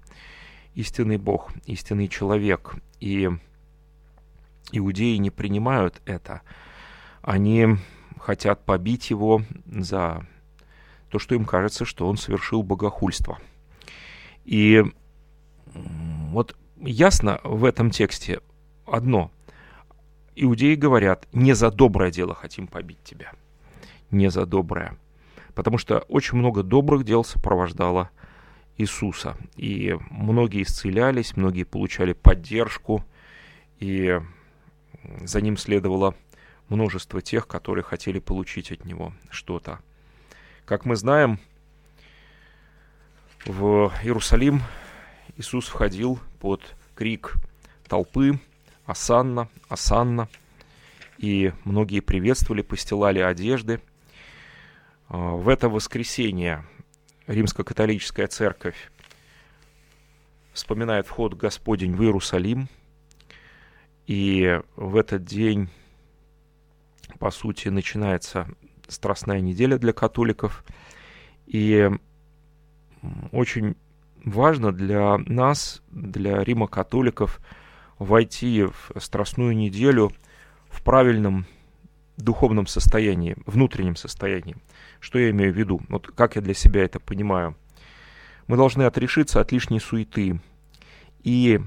истинный 0.74 1.18
Бог, 1.18 1.50
истинный 1.66 2.08
человек. 2.08 2.74
И 3.00 3.30
иудеи 4.72 5.16
не 5.16 5.30
принимают 5.30 6.00
это– 6.06 6.42
они 7.26 7.76
хотят 8.20 8.64
побить 8.64 9.10
его 9.10 9.42
за 9.66 10.24
то, 11.10 11.18
что 11.18 11.34
им 11.34 11.44
кажется, 11.44 11.84
что 11.84 12.08
он 12.08 12.16
совершил 12.16 12.62
богохульство. 12.62 13.38
И 14.44 14.84
вот 16.30 16.56
ясно 16.80 17.40
в 17.44 17.64
этом 17.64 17.90
тексте 17.90 18.40
одно. 18.86 19.30
Иудеи 20.34 20.74
говорят, 20.74 21.26
не 21.32 21.54
за 21.54 21.70
доброе 21.70 22.10
дело 22.10 22.34
хотим 22.34 22.66
побить 22.66 23.02
тебя. 23.02 23.32
Не 24.10 24.30
за 24.30 24.46
доброе. 24.46 24.96
Потому 25.54 25.78
что 25.78 26.00
очень 26.00 26.36
много 26.36 26.62
добрых 26.62 27.04
дел 27.04 27.24
сопровождало 27.24 28.10
Иисуса. 28.76 29.36
И 29.56 29.96
многие 30.10 30.62
исцелялись, 30.62 31.36
многие 31.36 31.64
получали 31.64 32.12
поддержку, 32.12 33.04
и 33.78 34.20
за 35.22 35.40
ним 35.40 35.56
следовало 35.56 36.14
множество 36.68 37.22
тех, 37.22 37.46
которые 37.46 37.84
хотели 37.84 38.18
получить 38.18 38.70
от 38.70 38.84
него 38.84 39.12
что-то. 39.30 39.78
Как 40.64 40.84
мы 40.84 40.96
знаем, 40.96 41.38
в 43.46 43.92
Иерусалим 44.02 44.62
Иисус 45.36 45.66
входил 45.66 46.18
под 46.40 46.62
крик 46.94 47.34
толпы 47.88 48.38
«Асанна! 48.84 49.48
Асанна!» 49.68 50.28
и 51.18 51.52
многие 51.64 52.00
приветствовали, 52.00 52.62
постилали 52.62 53.20
одежды. 53.20 53.80
А, 55.08 55.16
в 55.16 55.48
это 55.48 55.68
воскресенье 55.68 56.64
Римско-католическая 57.26 58.26
церковь 58.26 58.90
вспоминает 60.52 61.06
вход 61.06 61.34
Господень 61.34 61.94
в 61.94 62.02
Иерусалим, 62.02 62.68
и 64.06 64.60
в 64.76 64.96
этот 64.96 65.24
день 65.24 65.68
по 67.18 67.30
сути, 67.30 67.68
начинается 67.68 68.48
Страстная 68.88 69.40
неделя 69.40 69.78
для 69.78 69.92
католиков. 69.92 70.64
И 71.46 71.90
очень 73.32 73.74
важно 74.26 74.72
для 74.72 75.16
нас, 75.16 75.82
для 75.90 76.44
Рима 76.44 76.66
католиков, 76.66 77.40
войти 77.98 78.64
в 78.64 79.00
Страстную 79.00 79.56
неделю 79.56 80.12
в 80.68 80.82
правильном 80.82 81.46
духовном 82.18 82.66
состоянии, 82.66 83.36
внутреннем 83.46 83.96
состоянии. 83.96 84.56
Что 85.00 85.18
я 85.18 85.30
имею 85.30 85.54
в 85.54 85.56
виду? 85.56 85.80
Вот 85.88 86.08
как 86.08 86.36
я 86.36 86.42
для 86.42 86.52
себя 86.52 86.84
это 86.84 87.00
понимаю. 87.00 87.56
Мы 88.48 88.58
должны 88.58 88.82
отрешиться 88.82 89.40
от 89.40 89.50
лишней 89.50 89.80
суеты 89.80 90.40
и 91.22 91.60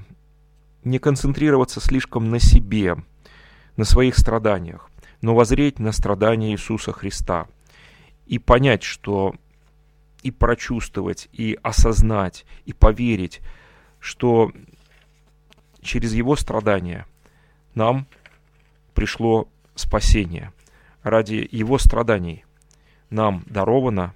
не 0.84 0.98
концентрироваться 1.00 1.80
слишком 1.80 2.30
на 2.30 2.38
себе, 2.38 2.96
на 3.76 3.84
своих 3.84 4.16
страданиях 4.16 4.90
но 5.20 5.34
возреть 5.34 5.78
на 5.78 5.92
страдания 5.92 6.52
Иисуса 6.52 6.92
Христа 6.92 7.46
и 8.26 8.38
понять, 8.38 8.82
что 8.82 9.34
и 10.22 10.30
прочувствовать, 10.30 11.28
и 11.32 11.58
осознать, 11.62 12.44
и 12.64 12.72
поверить, 12.72 13.40
что 13.98 14.52
через 15.80 16.12
Его 16.12 16.36
страдания 16.36 17.06
нам 17.74 18.06
пришло 18.94 19.48
спасение. 19.74 20.52
Ради 21.02 21.48
Его 21.50 21.78
страданий 21.78 22.44
нам 23.08 23.44
даровано 23.46 24.14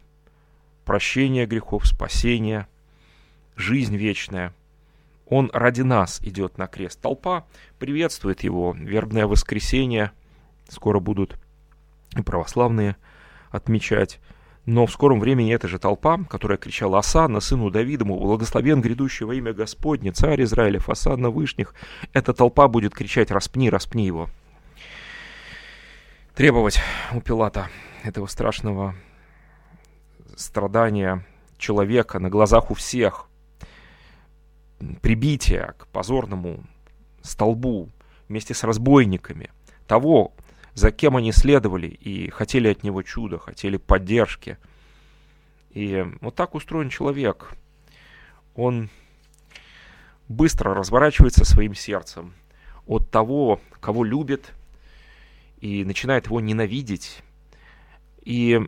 прощение 0.85 1.47
грехов, 1.47 1.87
спасение, 1.87 2.67
жизнь 3.57 3.97
вечная. 3.97 4.53
Он 5.27 5.51
ради 5.55 5.81
нас 5.81 6.21
идет 6.21 6.59
на 6.59 6.67
крест. 6.67 7.01
Толпа 7.01 7.47
приветствует 7.79 8.43
Его. 8.43 8.75
Вербное 8.79 9.27
воскресенье– 9.27 10.13
скоро 10.69 11.01
будут 11.01 11.39
и 12.17 12.23
православные 12.23 12.97
отмечать. 13.51 14.21
Но 14.67 14.87
в 14.87 14.93
скором 14.93 15.21
времени 15.21 15.55
эта 15.55 15.69
же 15.69 15.79
толпа, 15.79 16.19
которая 16.29 16.57
кричала 16.57 16.99
«Асанна, 16.99 17.41
сыну 17.41 17.71
Давидому, 17.71 18.19
благословен 18.19 18.81
грядущего 18.81 19.33
имя 19.33 19.53
Господне, 19.53 20.11
царь 20.13 20.43
Израилев, 20.43 20.89
Асанна 20.89 21.31
Вышних», 21.31 21.75
эта 22.15 22.33
толпа 22.33 22.67
будет 22.69 22.95
кричать 22.95 23.31
«Распни, 23.31 23.69
распни 23.69 24.07
его». 24.07 24.31
Требовать 26.35 26.81
у 27.13 27.21
Пилата 27.21 27.69
этого 28.03 28.27
страшного 28.27 28.95
страдания 30.35 31.25
человека 31.59 32.19
на 32.19 32.31
глазах 32.31 32.71
у 32.71 32.75
всех, 32.75 33.29
прибития 35.03 35.75
к 35.79 35.87
позорному 35.89 36.65
столбу 37.23 37.91
вместе 38.29 38.55
с 38.55 38.65
разбойниками, 38.65 39.51
того, 39.87 40.33
за 40.75 40.91
кем 40.91 41.17
они 41.17 41.33
следовали 41.33 41.87
и 41.87 42.29
хотели 42.31 42.69
от 42.69 42.83
него 42.83 43.03
чуда, 43.03 43.39
хотели 43.39 43.77
поддержки. 43.77 44.59
И 45.71 46.05
вот 46.21 46.35
так 46.35 46.55
устроен 46.55 46.91
человек. 46.91 47.53
Он 48.55 48.91
быстро 50.29 50.75
разворачивается 50.75 51.45
своим 51.45 51.75
сердцем 51.75 52.35
от 52.87 53.11
того, 53.11 53.61
кого 53.81 54.05
любит, 54.05 54.53
и 55.61 55.85
начинает 55.85 56.27
его 56.27 56.41
ненавидеть. 56.41 57.23
И 58.23 58.61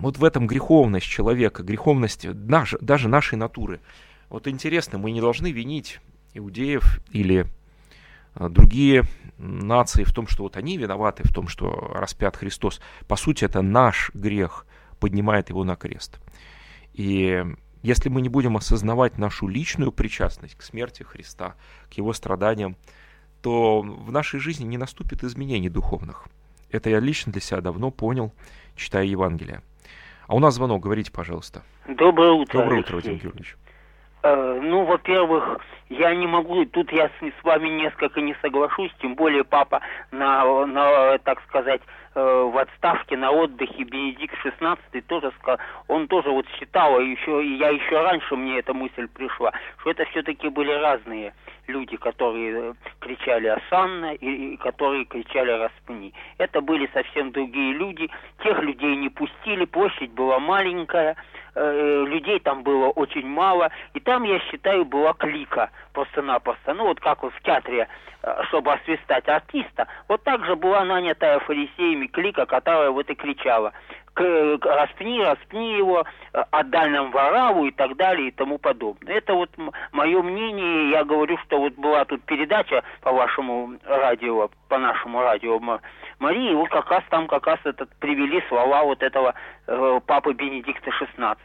вот 0.00 0.18
в 0.18 0.24
этом 0.24 0.46
греховность 0.46 1.06
человека, 1.06 1.62
греховность 1.62 2.30
даже, 2.30 2.78
даже 2.80 3.08
нашей 3.08 3.36
натуры. 3.36 3.80
Вот 4.28 4.46
интересно, 4.46 4.98
мы 4.98 5.10
не 5.10 5.20
должны 5.20 5.50
винить 5.50 6.00
иудеев 6.34 7.00
или 7.10 7.46
другие 8.34 9.04
нации 9.38 10.04
в 10.04 10.12
том, 10.12 10.26
что 10.26 10.44
вот 10.44 10.56
они 10.56 10.76
виноваты 10.76 11.22
в 11.24 11.32
том, 11.32 11.48
что 11.48 11.90
распят 11.94 12.36
Христос. 12.36 12.80
По 13.08 13.16
сути, 13.16 13.44
это 13.44 13.62
наш 13.62 14.10
грех 14.14 14.66
поднимает 15.00 15.50
его 15.50 15.64
на 15.64 15.76
крест. 15.76 16.20
И 16.92 17.44
если 17.82 18.08
мы 18.08 18.20
не 18.20 18.28
будем 18.28 18.56
осознавать 18.56 19.18
нашу 19.18 19.48
личную 19.48 19.90
причастность 19.90 20.56
к 20.56 20.62
смерти 20.62 21.02
Христа, 21.02 21.56
к 21.90 21.94
его 21.94 22.12
страданиям, 22.12 22.76
то 23.40 23.82
в 23.82 24.12
нашей 24.12 24.38
жизни 24.38 24.64
не 24.64 24.78
наступит 24.78 25.24
изменений 25.24 25.68
духовных. 25.68 26.28
Это 26.70 26.90
я 26.90 27.00
лично 27.00 27.32
для 27.32 27.40
себя 27.40 27.60
давно 27.60 27.90
понял, 27.90 28.32
читая 28.76 29.04
Евангелие. 29.04 29.62
А 30.28 30.36
у 30.36 30.38
нас 30.38 30.54
звонок, 30.54 30.82
говорите, 30.82 31.10
пожалуйста. 31.10 31.62
Доброе 31.88 32.30
утро. 32.30 32.60
Доброе 32.60 32.80
утро, 32.80 32.92
Владимир 32.92 33.18
Георгиевич. 33.18 33.56
Э, 34.22 34.60
ну, 34.62 34.84
во-первых, 34.84 35.58
я 35.88 36.14
не 36.14 36.26
могу, 36.26 36.64
тут 36.66 36.92
я 36.92 37.08
с, 37.08 37.44
вами 37.44 37.68
несколько 37.68 38.20
не 38.20 38.36
соглашусь, 38.40 38.92
тем 39.00 39.14
более 39.14 39.42
папа 39.42 39.80
на, 40.12 40.64
на 40.66 41.18
так 41.18 41.42
сказать, 41.48 41.80
э, 42.14 42.20
в 42.20 42.56
отставке 42.56 43.16
на 43.16 43.32
отдыхе 43.32 43.82
Бенедикт 43.82 44.34
XVI 44.44 44.78
тоже 45.08 45.32
сказал, 45.40 45.58
он 45.88 46.06
тоже 46.06 46.30
вот 46.30 46.46
считал, 46.56 47.00
и 47.00 47.10
еще, 47.10 47.44
и 47.44 47.56
я 47.56 47.70
еще 47.70 48.00
раньше 48.00 48.36
мне 48.36 48.58
эта 48.58 48.72
мысль 48.72 49.08
пришла, 49.08 49.52
что 49.80 49.90
это 49.90 50.04
все-таки 50.06 50.48
были 50.48 50.70
разные 50.70 51.34
люди, 51.66 51.96
которые 51.96 52.70
э, 52.70 52.74
кричали 53.00 53.48
«Осанна» 53.48 54.14
и, 54.14 54.54
и 54.54 54.56
которые 54.56 55.04
кричали 55.04 55.50
«Распни». 55.50 56.14
Это 56.38 56.60
были 56.60 56.88
совсем 56.92 57.32
другие 57.32 57.72
люди, 57.74 58.08
тех 58.42 58.62
людей 58.62 58.96
не 58.96 59.08
пустили, 59.08 59.64
площадь 59.64 60.12
была 60.12 60.38
маленькая, 60.38 61.16
э, 61.54 62.04
людей 62.06 62.40
там 62.40 62.62
было 62.62 62.88
очень 62.88 63.26
мало, 63.26 63.70
и 63.94 64.00
там, 64.00 64.22
я 64.24 64.38
считаю, 64.40 64.84
была 64.84 65.12
клика 65.12 65.70
просто-напросто. 65.92 66.74
Ну, 66.74 66.84
вот 66.84 67.00
как 67.00 67.22
вот 67.22 67.32
в 67.34 67.42
театре, 67.42 67.88
э, 68.22 68.42
чтобы 68.48 68.72
освистать 68.72 69.28
артиста, 69.28 69.86
вот 70.08 70.22
так 70.22 70.44
же 70.44 70.56
была 70.56 70.84
нанятая 70.84 71.38
фарисеями 71.40 72.06
клика, 72.06 72.46
которая 72.46 72.90
вот 72.90 73.08
и 73.10 73.14
кричала 73.14 73.72
распни, 74.14 75.22
распни 75.22 75.76
его, 75.76 76.04
э, 76.32 76.44
отдай 76.50 76.90
нам 76.90 77.10
вораву 77.10 77.66
и 77.66 77.70
так 77.70 77.96
далее 77.96 78.28
и 78.28 78.32
тому 78.32 78.58
подобное. 78.58 79.14
Это 79.14 79.34
вот 79.34 79.50
мое 79.92 80.22
мнение, 80.22 80.90
я 80.90 81.04
говорю, 81.04 81.38
что 81.38 81.58
вот 81.58 81.74
была 81.74 82.04
тут 82.04 82.22
передача 82.24 82.82
по 83.00 83.12
вашему 83.12 83.74
радио, 83.84 84.50
по 84.68 84.78
нашему 84.78 85.22
радио 85.22 85.60
Марии, 86.18 86.54
вот 86.54 86.68
как 86.68 86.90
раз 86.90 87.02
там 87.10 87.26
как 87.26 87.46
раз 87.46 87.58
этот 87.64 87.94
привели 87.96 88.42
слова 88.48 88.82
вот 88.84 89.02
этого 89.02 89.34
э, 89.66 90.00
папы 90.06 90.32
Бенедикта 90.34 90.90
XVI. 90.90 91.36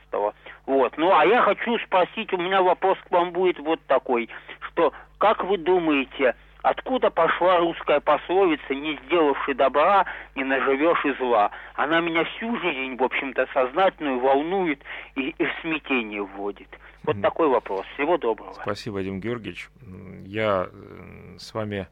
Вот. 0.65 0.97
Ну, 0.97 1.15
а 1.15 1.25
я 1.25 1.41
хочу 1.41 1.77
спросить, 1.80 2.32
у 2.34 2.38
меня 2.38 2.62
вопрос 2.62 2.97
к 3.08 3.12
вам 3.12 3.32
будет 3.32 3.60
вот 3.60 3.80
такой, 3.88 4.30
что, 4.60 4.93
как 5.17 5.43
вы 5.43 5.58
думаете, 5.58 6.36
Откуда 6.69 7.10
пошла 7.10 7.60
русская 7.60 8.01
пословица 8.01 8.75
«не 8.75 8.99
сделавши 9.06 9.53
добра, 9.53 10.06
не 10.36 10.43
наживешь 10.43 11.06
и 11.06 11.13
зла»? 11.17 11.49
Она 11.75 12.01
меня 12.01 12.25
всю 12.25 12.60
жизнь, 12.60 12.97
в 12.97 13.03
общем-то, 13.03 13.47
сознательную 13.53 14.19
волнует 14.19 14.84
и, 15.15 15.30
и 15.30 15.45
в 15.45 15.49
смятение 15.62 16.23
вводит. 16.23 16.67
Вот 17.03 17.21
такой 17.21 17.47
вопрос. 17.47 17.86
Всего 17.93 18.17
доброго. 18.17 18.51
Спасибо, 18.51 18.95
Вадим 18.95 19.21
Георгиевич. 19.21 19.69
Я 20.25 20.67
э, 20.69 21.38
с 21.38 21.53
вами 21.53 21.88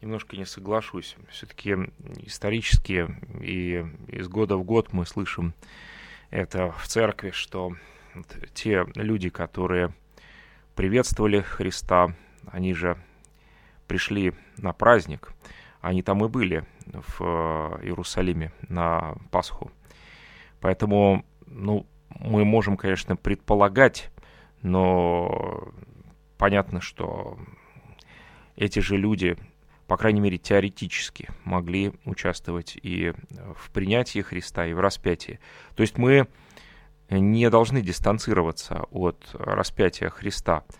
немножко 0.00 0.36
не 0.36 0.44
соглашусь. 0.44 1.16
Все-таки 1.28 1.74
исторически 2.24 3.08
и 3.40 3.84
из 4.06 4.28
года 4.28 4.56
в 4.56 4.62
год 4.62 4.92
мы 4.92 5.04
слышим 5.04 5.52
это 6.30 6.70
в 6.70 6.86
церкви, 6.86 7.30
что 7.32 7.72
те 8.54 8.86
люди, 8.94 9.30
которые 9.30 9.92
приветствовали 10.76 11.40
Христа, 11.40 12.14
они 12.52 12.72
же 12.72 12.96
пришли 13.92 14.32
на 14.56 14.72
праздник, 14.72 15.34
они 15.82 16.02
там 16.02 16.24
и 16.24 16.28
были 16.28 16.64
в 16.86 17.20
э, 17.20 17.84
Иерусалиме 17.84 18.50
на 18.70 19.16
Пасху. 19.30 19.70
Поэтому, 20.60 21.26
ну, 21.44 21.86
мы 22.08 22.46
можем, 22.46 22.78
конечно, 22.78 23.16
предполагать, 23.16 24.10
но 24.62 25.68
понятно, 26.38 26.80
что 26.80 27.36
эти 28.56 28.78
же 28.78 28.96
люди, 28.96 29.36
по 29.86 29.98
крайней 29.98 30.20
мере, 30.20 30.38
теоретически 30.38 31.28
могли 31.44 31.92
участвовать 32.06 32.78
и 32.82 33.12
в 33.54 33.70
принятии 33.72 34.22
Христа, 34.22 34.66
и 34.66 34.72
в 34.72 34.80
распятии. 34.80 35.38
То 35.76 35.82
есть 35.82 35.98
мы 35.98 36.28
не 37.10 37.50
должны 37.50 37.82
дистанцироваться 37.82 38.86
от 38.90 39.18
распятия 39.34 40.08
Христа– 40.08 40.64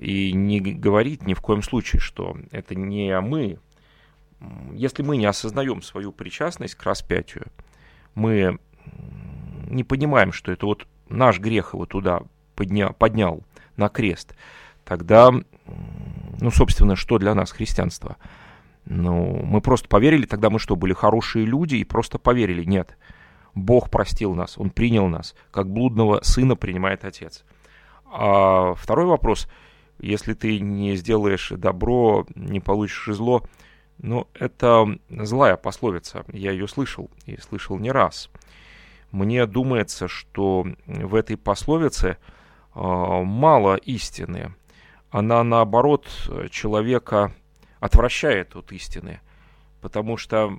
и 0.00 0.32
не 0.32 0.60
говорить 0.60 1.26
ни 1.26 1.34
в 1.34 1.40
коем 1.40 1.62
случае, 1.62 2.00
что 2.00 2.36
это 2.50 2.74
не 2.74 3.20
мы. 3.20 3.58
Если 4.72 5.02
мы 5.02 5.18
не 5.18 5.26
осознаем 5.26 5.82
свою 5.82 6.10
причастность 6.10 6.74
к 6.74 6.82
распятию, 6.84 7.46
мы 8.14 8.58
не 9.68 9.84
понимаем, 9.84 10.32
что 10.32 10.52
это 10.52 10.64
вот 10.64 10.86
наш 11.10 11.38
грех 11.38 11.74
его 11.74 11.84
туда 11.84 12.22
поднял, 12.56 12.94
поднял 12.94 13.42
на 13.76 13.90
крест, 13.90 14.34
тогда, 14.84 15.30
ну, 15.30 16.50
собственно, 16.50 16.96
что 16.96 17.18
для 17.18 17.34
нас 17.34 17.52
христианство? 17.52 18.16
Ну, 18.86 19.42
мы 19.44 19.60
просто 19.60 19.86
поверили, 19.86 20.24
тогда 20.24 20.48
мы 20.48 20.58
что, 20.58 20.76
были 20.76 20.94
хорошие 20.94 21.44
люди 21.44 21.76
и 21.76 21.84
просто 21.84 22.18
поверили? 22.18 22.64
Нет. 22.64 22.96
Бог 23.54 23.90
простил 23.90 24.34
нас, 24.34 24.56
Он 24.56 24.70
принял 24.70 25.08
нас, 25.08 25.34
как 25.50 25.70
блудного 25.70 26.20
сына 26.22 26.56
принимает 26.56 27.04
отец. 27.04 27.44
А 28.06 28.72
второй 28.74 29.04
вопрос– 29.04 29.46
если 30.00 30.34
ты 30.34 30.58
не 30.60 30.96
сделаешь 30.96 31.50
добро, 31.50 32.26
не 32.34 32.60
получишь 32.60 33.14
зло. 33.14 33.42
Но 33.98 34.28
это 34.34 34.86
злая 35.10 35.56
пословица, 35.56 36.24
я 36.32 36.52
ее 36.52 36.66
слышал, 36.68 37.10
и 37.26 37.38
слышал 37.38 37.78
не 37.78 37.90
раз. 37.90 38.30
Мне 39.10 39.44
думается, 39.46 40.08
что 40.08 40.66
в 40.86 41.14
этой 41.14 41.36
пословице 41.36 42.16
э, 42.74 42.80
мало 42.80 43.76
истины. 43.76 44.54
Она, 45.10 45.42
наоборот, 45.42 46.06
человека 46.50 47.34
отвращает 47.80 48.54
от 48.56 48.72
истины, 48.72 49.20
потому 49.80 50.16
что 50.16 50.58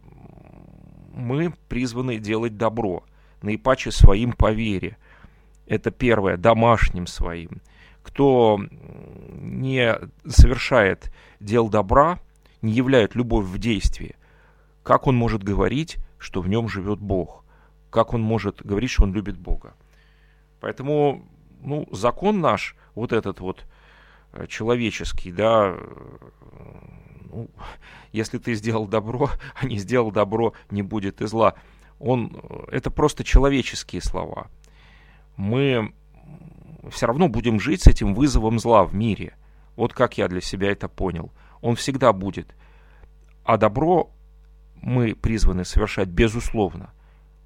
мы 1.13 1.53
призваны 1.69 2.17
делать 2.17 2.57
добро, 2.57 3.05
наипаче 3.41 3.91
своим 3.91 4.33
по 4.33 4.51
вере. 4.51 4.97
Это 5.65 5.89
первое, 5.89 6.37
домашним 6.37 7.07
своим 7.07 7.61
кто 8.03 8.59
не 9.39 9.97
совершает 10.27 11.11
дел 11.39 11.69
добра, 11.69 12.19
не 12.61 12.73
являет 12.73 13.15
любовь 13.15 13.45
в 13.45 13.57
действии, 13.57 14.15
как 14.83 15.07
он 15.07 15.15
может 15.15 15.43
говорить, 15.43 15.97
что 16.17 16.41
в 16.41 16.47
нем 16.47 16.67
живет 16.67 16.99
Бог? 16.99 17.43
Как 17.89 18.13
он 18.13 18.21
может 18.21 18.65
говорить, 18.65 18.91
что 18.91 19.03
он 19.03 19.13
любит 19.13 19.37
Бога? 19.37 19.73
Поэтому, 20.59 21.25
ну, 21.61 21.87
закон 21.91 22.39
наш, 22.39 22.75
вот 22.95 23.11
этот 23.11 23.39
вот 23.39 23.65
э, 24.33 24.47
человеческий, 24.47 25.31
да, 25.31 25.75
э, 25.75 26.17
ну, 27.31 27.49
если 28.11 28.37
ты 28.37 28.53
сделал 28.53 28.87
добро, 28.87 29.29
а 29.55 29.65
не 29.65 29.77
сделал 29.77 30.11
добро, 30.11 30.53
не 30.69 30.83
будет 30.83 31.21
и 31.21 31.27
зла. 31.27 31.55
Он, 31.99 32.37
э, 32.41 32.63
это 32.71 32.91
просто 32.91 33.23
человеческие 33.23 34.01
слова. 34.01 34.47
Мы 35.35 35.93
все 36.89 37.05
равно 37.05 37.27
будем 37.27 37.59
жить 37.59 37.83
с 37.83 37.87
этим 37.87 38.13
вызовом 38.13 38.59
зла 38.59 38.83
в 38.83 38.93
мире. 38.93 39.35
Вот 39.75 39.93
как 39.93 40.17
я 40.17 40.27
для 40.27 40.41
себя 40.41 40.71
это 40.71 40.87
понял. 40.87 41.31
Он 41.61 41.75
всегда 41.75 42.13
будет. 42.13 42.55
А 43.43 43.57
добро 43.57 44.11
мы 44.75 45.15
призваны 45.15 45.65
совершать 45.65 46.09
безусловно, 46.09 46.91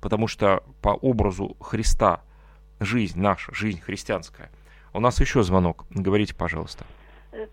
потому 0.02 0.28
что 0.28 0.64
по 0.82 0.90
образу 0.90 1.56
Христа 1.60 2.22
жизнь 2.80 3.20
наша, 3.20 3.54
жизнь 3.54 3.82
христианская. 3.82 4.50
У 4.94 5.00
нас 5.00 5.20
еще 5.20 5.44
звонок. 5.44 5.86
Говорите, 5.90 6.34
пожалуйста. 6.34 6.86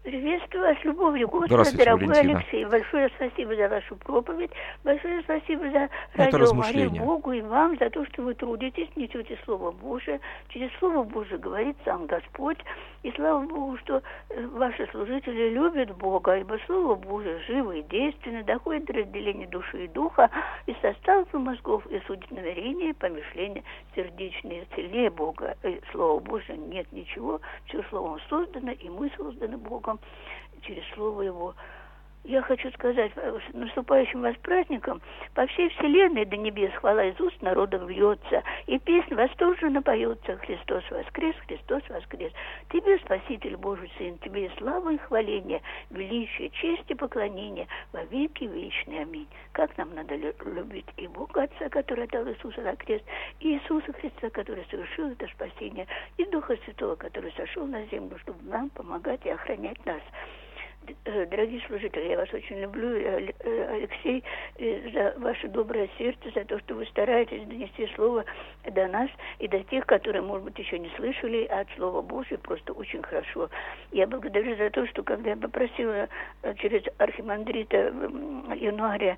Приветствую 0.04 0.62
вас, 0.62 0.76
любовью 0.84 1.26
Господа, 1.26 1.76
дорогой 1.76 2.06
Валентина. 2.06 2.38
Алексей. 2.38 2.64
Большое 2.66 3.10
спасибо 3.16 3.56
за 3.56 3.68
вашу 3.68 3.96
проповедь. 3.96 4.52
Большое 4.84 5.22
спасибо 5.22 5.68
за 5.70 5.88
радио 6.14 6.54
Мария 6.54 6.88
Богу 6.88 7.32
и 7.32 7.40
вам 7.40 7.76
за 7.78 7.90
то, 7.90 8.06
что 8.06 8.22
вы 8.22 8.34
трудитесь, 8.34 8.88
несете 8.94 9.36
Слово 9.44 9.72
Божие. 9.72 10.20
Через 10.50 10.70
Слово 10.78 11.02
Божие 11.02 11.38
говорит 11.38 11.76
сам 11.84 12.06
Господь. 12.06 12.58
И 13.02 13.10
слава 13.16 13.44
Богу, 13.44 13.76
что 13.78 14.00
э, 14.28 14.46
ваши 14.46 14.86
служители 14.92 15.48
любят 15.48 15.96
Бога, 15.96 16.36
ибо 16.36 16.60
Слово 16.66 16.94
Божие 16.94 17.40
живо 17.48 17.72
и 17.72 17.82
действенно, 17.82 18.44
доходит 18.44 18.84
до 18.84 18.92
разделения 18.92 19.48
души 19.48 19.86
и 19.86 19.88
духа, 19.88 20.30
и 20.66 20.76
составов 20.80 21.26
и 21.34 21.38
мозгов, 21.38 21.84
и 21.86 22.00
судит 22.06 22.30
намерения, 22.30 22.94
помышления 22.94 23.64
сердечные. 23.96 24.64
Сильнее 24.76 25.10
Бога, 25.10 25.56
и 25.64 25.80
Слово 25.90 26.20
Божие 26.20 26.56
нет 26.56 26.86
ничего. 26.92 27.40
Все 27.66 27.82
Словом 27.90 28.20
создано, 28.28 28.70
и 28.70 28.88
мы 28.88 29.10
созданы 29.16 29.56
Богом 29.56 29.71
Богом 29.72 29.98
через 30.60 30.84
Слово 30.94 31.22
Его. 31.22 31.54
Я 32.24 32.40
хочу 32.42 32.70
сказать, 32.70 33.10
э, 33.16 33.38
с 33.50 33.52
наступающим 33.52 34.22
вас 34.22 34.36
праздником 34.42 35.02
по 35.34 35.44
всей 35.48 35.68
вселенной 35.70 36.24
до 36.24 36.36
небес 36.36 36.72
хвала 36.74 37.04
из 37.06 37.18
уст 37.20 37.42
народов 37.42 37.88
льется, 37.88 38.44
и 38.66 38.78
песня 38.78 39.16
восторженно 39.16 39.82
поется 39.82 40.36
«Христос 40.36 40.84
воскрес, 40.88 41.34
Христос 41.48 41.82
воскрес». 41.88 42.32
Тебе, 42.70 42.98
Спаситель 42.98 43.56
Божий 43.56 43.90
Сын, 43.98 44.18
Тебе 44.18 44.52
слава 44.58 44.90
и 44.90 44.98
хваление, 44.98 45.62
величие, 45.90 46.50
честь 46.50 46.88
и 46.88 46.94
поклонение 46.94 47.66
во 47.92 48.04
веки 48.04 48.44
вечные. 48.44 49.02
Аминь. 49.02 49.26
Как 49.50 49.76
нам 49.76 49.92
надо 49.92 50.14
любить 50.14 50.86
и 50.96 51.08
Бога 51.08 51.42
Отца, 51.42 51.68
который 51.70 52.06
дал 52.06 52.24
Иисуса 52.28 52.60
на 52.60 52.76
крест, 52.76 53.04
и 53.40 53.54
Иисуса 53.54 53.92
Христа, 53.94 54.30
который 54.30 54.64
совершил 54.70 55.08
это 55.08 55.26
спасение, 55.26 55.88
и 56.18 56.24
Духа 56.26 56.56
Святого, 56.64 56.94
который 56.94 57.32
сошел 57.36 57.66
на 57.66 57.84
землю, 57.86 58.16
чтобы 58.20 58.38
нам 58.44 58.70
помогать 58.70 59.26
и 59.26 59.30
охранять 59.30 59.84
нас. 59.84 60.02
Э, 61.04 61.26
дорогие 61.26 61.60
служители, 61.66 62.08
я 62.08 62.16
вас 62.16 62.32
очень 62.32 62.60
люблю, 62.60 62.88
э, 62.96 63.28
э, 63.40 63.76
Алексей, 63.76 64.24
за 64.92 65.14
ваше 65.18 65.48
доброе 65.48 65.88
сердце, 65.98 66.30
за 66.34 66.44
то, 66.44 66.58
что 66.60 66.74
вы 66.74 66.86
стараетесь 66.86 67.44
донести 67.46 67.88
слово 67.94 68.24
до 68.64 68.86
нас 68.88 69.08
и 69.38 69.48
до 69.48 69.62
тех, 69.64 69.86
которые, 69.86 70.22
может 70.22 70.44
быть, 70.44 70.58
еще 70.58 70.78
не 70.78 70.90
слышали 70.96 71.44
от 71.46 71.68
Слова 71.76 72.02
Божьего, 72.02 72.38
просто 72.38 72.72
очень 72.72 73.02
хорошо. 73.02 73.48
Я 73.90 74.06
благодарю 74.06 74.56
за 74.56 74.70
то, 74.70 74.86
что 74.86 75.02
когда 75.02 75.30
я 75.30 75.36
попросила 75.36 76.08
через 76.58 76.82
архимандрита 76.98 77.92
января 78.54 79.16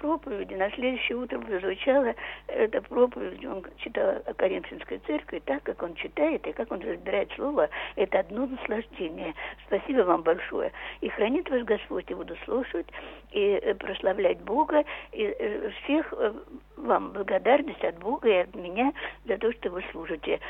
проповеди, 0.00 0.54
на 0.54 0.70
следующее 0.72 1.18
утро 1.18 1.38
прозвучала 1.38 2.14
эта 2.48 2.82
проповедь, 2.82 3.44
он 3.44 3.64
читал 3.78 4.22
о 4.26 4.34
Коринфянской 4.34 4.98
церкви, 5.06 5.40
так, 5.44 5.62
как 5.62 5.82
он 5.82 5.94
читает 5.94 6.46
и 6.46 6.52
как 6.52 6.70
он 6.72 6.80
разбирает 6.80 7.30
слово, 7.32 7.68
это 7.96 8.20
одно 8.20 8.46
наслаждение. 8.46 9.34
Спасибо 9.66 10.02
вам 10.02 10.22
большое. 10.22 10.72
И 11.00 11.08
хранит 11.08 11.48
вас 11.50 11.64
Господь, 11.64 12.10
и 12.10 12.14
буду 12.14 12.36
слушать, 12.44 12.86
и 13.30 13.40
э, 13.40 13.74
прославлять 13.74 14.40
Бога, 14.40 14.84
и 15.12 15.22
э, 15.22 15.70
всех 15.82 16.12
э, 16.12 16.32
вам 16.76 17.12
благодарность 17.12 17.84
от 17.84 17.98
Бога 17.98 18.28
и 18.28 18.42
от 18.42 18.54
меня 18.54 18.92
за 19.26 19.38
то, 19.38 19.52
что 19.52 19.70
вы 19.70 19.84
служите. 19.92 20.40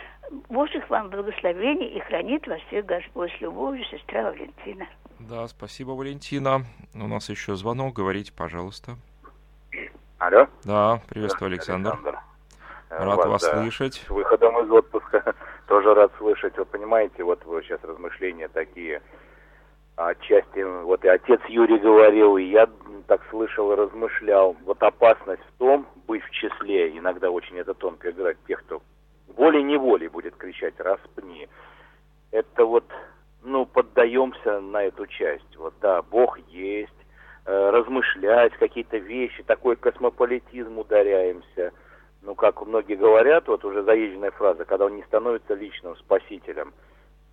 Божьих 0.49 0.89
вам 0.91 1.11
благословений 1.11 1.89
и 1.89 2.01
хранит 2.01 2.47
вас 2.47 2.61
всех 2.69 2.87
Господь 2.87 3.33
с 3.37 3.41
любовью, 3.41 3.85
сестра 3.85 4.31
Валентина. 4.31 4.87
Да, 5.19 5.47
спасибо, 5.49 5.91
Валентина. 5.91 6.63
У 6.95 7.07
нас 7.07 7.29
еще 7.29 7.57
звонок, 7.57 7.95
говорите, 7.95 8.33
пожалуйста. 8.33 8.93
Алло. 10.19 10.47
Да, 10.65 11.01
приветствую, 11.09 11.49
Александр. 11.49 11.91
Александр. 11.93 12.19
Рад 12.89 13.19
вас, 13.19 13.27
вас 13.27 13.43
да. 13.43 13.63
слышать. 13.63 14.03
С 14.07 14.11
выходом 14.11 14.65
из 14.65 14.71
отпуска 14.71 15.35
тоже 15.67 15.95
рад 15.95 16.13
слышать. 16.19 16.57
Вы 16.57 16.65
понимаете, 16.65 17.25
вот 17.25 17.45
вы 17.45 17.63
сейчас 17.63 17.83
размышления 17.83 18.49
такие 18.49 19.03
отчасти, 19.97 20.61
вот 20.61 21.05
и 21.05 21.09
отец 21.09 21.41
Юрий 21.49 21.79
говорил, 21.79 22.37
и 22.37 22.45
я 22.45 22.69
так 23.07 23.23
слышал 23.31 23.73
и 23.73 23.77
размышлял, 23.77 24.57
вот 24.65 24.83
опасность 24.83 25.43
в 25.43 25.59
том, 25.59 25.87
быть 26.07 26.23
в 26.23 26.31
числе, 26.31 26.97
иногда 26.97 27.31
очень 27.31 27.59
это 27.59 27.75
тонко 27.75 28.11
играть, 28.11 28.37
тех, 28.47 28.61
кто 28.65 28.83
волей-неволей 29.29 30.09
будет 30.09 30.37
кричать 30.37 30.79
«распни». 30.79 31.49
Это 32.31 32.65
вот, 32.65 32.85
ну, 33.43 33.65
поддаемся 33.65 34.61
на 34.61 34.85
эту 34.85 35.07
часть. 35.07 35.57
Вот, 35.57 35.75
да, 35.81 36.03
Бог 36.03 36.39
есть, 36.49 36.93
э, 37.45 37.71
размышлять 37.71 38.53
какие-то 38.55 38.99
вещи, 38.99 39.43
такой 39.45 39.77
космополитизм 39.77 40.79
ударяемся. 40.79 41.73
Ну, 42.23 42.35
как 42.35 42.67
многие 42.67 42.97
говорят, 42.97 43.47
вот 43.47 43.65
уже 43.65 43.83
заезженная 43.85 44.33
фраза, 44.33 44.65
когда 44.65 44.87
он 44.87 44.97
не 44.97 45.03
становится 45.05 45.55
личным 45.55 45.97
спасителем– 45.97 46.75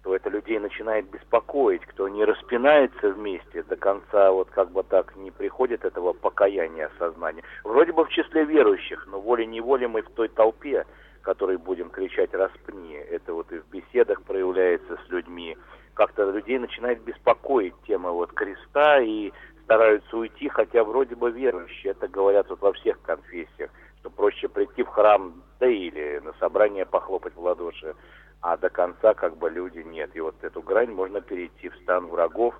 то 0.03 0.13
это 0.13 0.29
людей 0.29 0.59
начинает 0.59 1.09
беспокоить, 1.09 1.85
кто 1.85 2.09
не 2.09 2.25
распинается 2.25 3.09
вместе 3.09 3.63
до 3.63 3.77
конца, 3.77 4.31
вот 4.31 4.49
как 4.49 4.69
бы 4.71 4.83
так 4.83 5.15
не 5.15 5.31
приходит 5.31 5.85
этого 5.85 6.11
покаяния, 6.11 6.91
осознания. 6.95 7.43
Вроде 7.63 7.93
бы 7.93 8.03
в 8.03 8.09
числе 8.09 8.43
верующих, 8.43 9.07
но 9.07 9.21
волей-неволей 9.21 9.87
мы 9.87 10.01
в 10.01 10.09
той 10.09 10.27
толпе, 10.27 10.85
которой 11.21 11.55
будем 11.55 11.89
кричать 11.89 12.33
«распни». 12.33 12.95
Это 12.95 13.33
вот 13.33 13.49
и 13.53 13.59
в 13.59 13.69
беседах 13.69 14.21
проявляется 14.23 14.97
с 15.07 15.09
людьми. 15.09 15.57
Как-то 15.93 16.29
людей 16.29 16.59
начинает 16.59 17.01
беспокоить 17.01 17.75
тема 17.87 18.11
вот 18.11 18.33
креста 18.33 18.99
и 18.99 19.31
стараются 19.63 20.17
уйти, 20.17 20.49
хотя 20.49 20.83
вроде 20.83 21.15
бы 21.15 21.31
верующие. 21.31 21.91
Это 21.91 22.09
говорят 22.09 22.49
вот 22.49 22.59
во 22.59 22.73
всех 22.73 23.01
конфессиях, 23.03 23.69
что 24.01 24.09
проще 24.09 24.49
прийти 24.49 24.83
в 24.83 24.87
храм, 24.87 25.41
да 25.61 25.67
или 25.67 26.19
на 26.25 26.33
собрание 26.33 26.85
похлопать 26.85 27.35
в 27.35 27.41
ладоши, 27.41 27.95
а 28.43 28.57
до 28.57 28.69
конца 28.69 29.13
как 29.13 29.37
бы 29.37 29.49
люди 29.49 29.79
нет. 29.79 30.11
И 30.15 30.19
вот 30.19 30.35
эту 30.43 30.61
грань 30.61 30.91
можно 30.91 31.21
перейти 31.21 31.69
в 31.69 31.75
стан 31.77 32.07
врагов, 32.07 32.53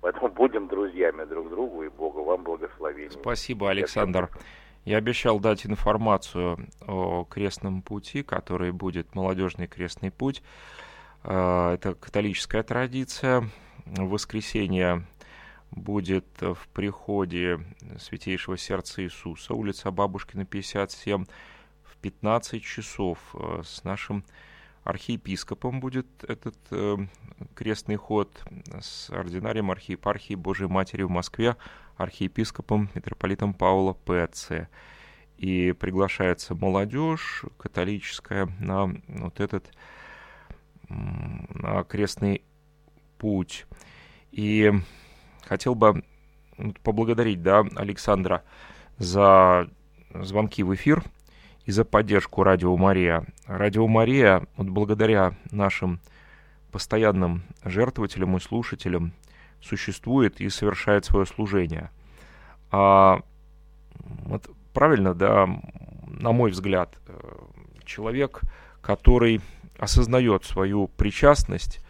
поэтому 0.00 0.28
будем 0.28 0.66
друзьями 0.66 1.24
друг 1.24 1.48
другу, 1.48 1.84
и 1.84 1.88
Богу 1.88 2.24
вам 2.24 2.42
благословения. 2.42 3.10
Спасибо, 3.10 3.70
Александр. 3.70 4.30
Я 4.84 4.96
обещал 4.96 5.38
дать 5.38 5.64
информацию 5.64 6.58
о 6.86 7.24
крестном 7.24 7.82
пути, 7.82 8.24
который 8.24 8.72
будет 8.72 9.14
молодежный 9.14 9.68
крестный 9.68 10.10
путь. 10.10 10.42
А, 11.22 11.74
это 11.74 11.94
католическая 11.94 12.64
традиция. 12.64 13.48
В 13.86 14.08
воскресенье 14.10 15.06
будет 15.70 16.26
в 16.40 16.66
приходе 16.74 17.60
Святейшего 17.98 18.58
Сердца 18.58 19.04
Иисуса, 19.04 19.54
улица 19.54 19.92
Бабушкина, 19.92 20.44
57, 20.46 21.26
в 21.84 21.96
15 21.98 22.62
часов 22.62 23.18
э, 23.34 23.62
с 23.64 23.84
нашим 23.84 24.24
архиепископом 24.88 25.80
будет 25.80 26.06
этот 26.26 26.56
э, 26.70 26.96
крестный 27.54 27.96
ход 27.96 28.42
с 28.80 29.10
ординарием 29.10 29.70
архиепархии 29.70 30.34
Божией 30.34 30.70
Матери 30.70 31.02
в 31.02 31.10
Москве, 31.10 31.56
архиепископом 31.98 32.88
митрополитом 32.94 33.52
Паула 33.52 33.92
П.Ц. 33.92 34.68
И 35.36 35.72
приглашается 35.72 36.54
молодежь 36.54 37.44
католическая 37.58 38.48
на 38.58 38.86
вот 39.08 39.40
этот 39.40 39.70
на 40.88 41.84
крестный 41.84 42.42
путь. 43.18 43.66
И 44.32 44.72
хотел 45.44 45.74
бы 45.74 46.02
поблагодарить 46.82 47.42
да, 47.42 47.62
Александра 47.76 48.42
за 48.96 49.68
звонки 50.14 50.62
в 50.62 50.74
эфир– 50.74 51.04
и 51.68 51.70
за 51.70 51.84
поддержку 51.84 52.44
Радио 52.44 52.74
Мария. 52.78 53.26
Радио 53.46 53.86
Мария, 53.86 54.46
вот 54.56 54.68
благодаря 54.70 55.34
нашим 55.50 56.00
постоянным 56.72 57.42
жертвователям 57.62 58.38
и 58.38 58.40
слушателям, 58.40 59.12
существует 59.60 60.40
и 60.40 60.48
совершает 60.48 61.04
свое 61.04 61.26
служение. 61.26 61.90
А 62.70 63.20
вот 64.24 64.48
правильно, 64.72 65.12
да, 65.12 65.46
на 66.06 66.32
мой 66.32 66.52
взгляд, 66.52 66.96
э, 67.06 67.12
человек, 67.84 68.40
который 68.80 69.42
осознает 69.78 70.44
свою 70.46 70.88
причастность 70.88 71.84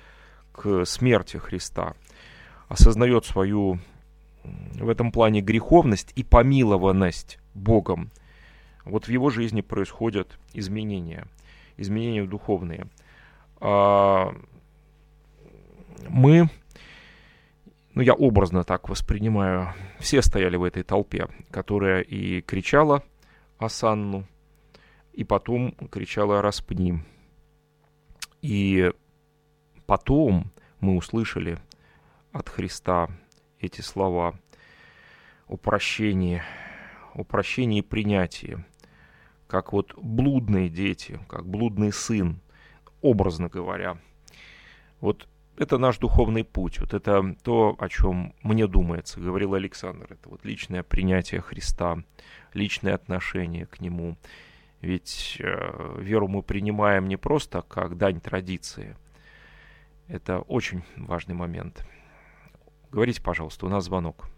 к 0.51 0.87
смерти 0.87 1.37
Христа, 1.37 1.95
осознает 2.67 3.27
свою 3.27 3.79
в 4.43 4.89
этом 4.89 5.13
плане 5.13 5.41
греховность 5.41 6.13
и 6.17 6.25
помилованность 6.25 7.39
Богом– 7.55 8.11
вот 8.89 9.07
в 9.07 9.11
его 9.11 9.31
жизни 9.31 9.61
происходят 9.61 10.39
изменения, 10.53 11.27
изменения 11.77 12.25
духовные. 12.25 12.87
А 13.61 14.35
мы, 16.09 16.49
ну 17.95 18.03
я 18.03 18.15
образно 18.15 18.65
так 18.65 18.89
воспринимаю, 18.89 19.75
все 19.99 20.23
стояли 20.23 20.57
в 20.57 20.65
этой 20.65 20.83
толпе, 20.83 21.29
которая 21.51 22.01
и 22.01 22.41
кричала 22.41 23.03
Асанну, 23.59 24.25
и 25.13 25.25
потом 25.25 25.73
кричала 25.91 26.43
«Распни». 26.43 27.01
И 28.41 28.93
потом 29.87 30.53
мы 30.81 30.97
услышали 30.97 31.59
от 32.31 32.49
Христа 32.49 33.09
эти 33.59 33.81
слова 33.81 34.39
о 35.49 35.57
прощении, 35.57 36.43
о 37.15 37.25
прощении 37.25 37.81
и 37.81 37.83
принятии– 37.83 38.65
как 39.49 39.73
вот 39.73 39.95
блудные 39.97 40.69
дети, 40.69 41.19
как 41.29 41.49
блудный 41.49 41.93
сын, 41.93 42.41
образно 43.01 43.49
говоря. 43.49 43.99
Вот 45.01 45.27
это 45.57 45.79
наш 45.79 45.99
духовный 45.99 46.45
путь, 46.45 46.79
вот 46.79 46.95
это 46.95 47.35
то, 47.43 47.75
о 47.79 47.89
чем 47.89 48.35
мне 48.43 48.67
думается, 48.69 49.21
говорил 49.21 49.55
Александр, 49.55 50.07
это 50.11 50.29
вот 50.29 50.45
личное 50.45 50.83
принятие 50.85 51.41
Христа, 51.41 52.05
личное 52.55 52.95
отношение 52.95 53.67
к 53.67 53.81
Нему. 53.81 54.17
Ведь 54.81 55.39
э, 55.41 55.97
веру 55.99 56.29
мы 56.29 56.43
принимаем 56.43 57.09
не 57.09 57.17
просто 57.17 57.63
как 57.63 57.97
дань 57.97 58.21
традиции. 58.21 58.97
Это 60.07 60.41
очень 60.41 60.85
важный 60.97 61.35
момент. 61.35 61.85
Говорите, 62.93 63.21
пожалуйста, 63.21 63.67
у 63.67 63.69
нас 63.69 63.85
звонок. 63.85 64.29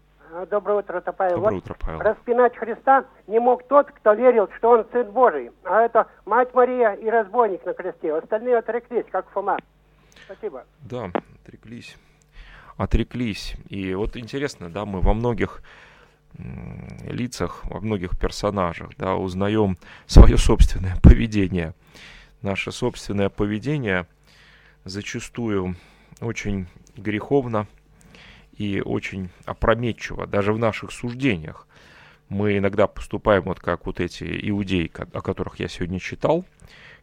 Доброе 0.49 0.79
утро, 0.79 0.97
это 0.99 1.11
Павел. 1.11 1.35
Доброе 1.37 1.57
утро, 1.57 1.75
Павел. 1.79 1.99
Распинать 1.99 2.55
Христа 2.55 3.05
не 3.27 3.39
мог 3.39 3.67
тот, 3.67 3.91
кто 3.91 4.13
верил, 4.13 4.47
что 4.57 4.69
он 4.71 4.85
Сын 4.91 5.11
Божий. 5.11 5.51
А 5.63 5.81
это 5.81 6.07
Мать 6.25 6.53
Мария 6.53 6.93
и 6.93 7.09
разбойник 7.09 7.65
на 7.65 7.73
кресте. 7.73 8.15
Остальные 8.15 8.57
отреклись, 8.57 9.05
как 9.11 9.29
Фома. 9.31 9.57
Спасибо. 10.25 10.63
Да, 10.79 11.11
отреклись. 11.43 11.97
Отреклись. 12.77 13.55
И 13.67 13.93
вот 13.93 14.15
интересно, 14.15 14.69
да, 14.69 14.85
мы 14.85 15.01
во 15.01 15.13
многих 15.13 15.61
лицах, 17.03 17.65
во 17.65 17.81
многих 17.81 18.17
персонажах, 18.17 18.91
да, 18.97 19.15
узнаем 19.15 19.77
свое 20.05 20.37
собственное 20.37 20.95
поведение. 21.03 21.73
Наше 22.41 22.71
собственное 22.71 23.29
поведение 23.29 24.07
зачастую 24.85 25.75
очень 26.21 26.67
греховно, 26.95 27.67
и 28.61 28.79
очень 28.79 29.29
опрометчиво, 29.45 30.27
даже 30.27 30.53
в 30.53 30.59
наших 30.59 30.91
суждениях. 30.91 31.67
Мы 32.29 32.59
иногда 32.59 32.85
поступаем 32.85 33.43
вот 33.43 33.59
как 33.59 33.87
вот 33.87 33.99
эти 33.99 34.23
иудеи, 34.49 34.91
о 35.13 35.21
которых 35.21 35.59
я 35.59 35.67
сегодня 35.67 35.99
читал, 35.99 36.45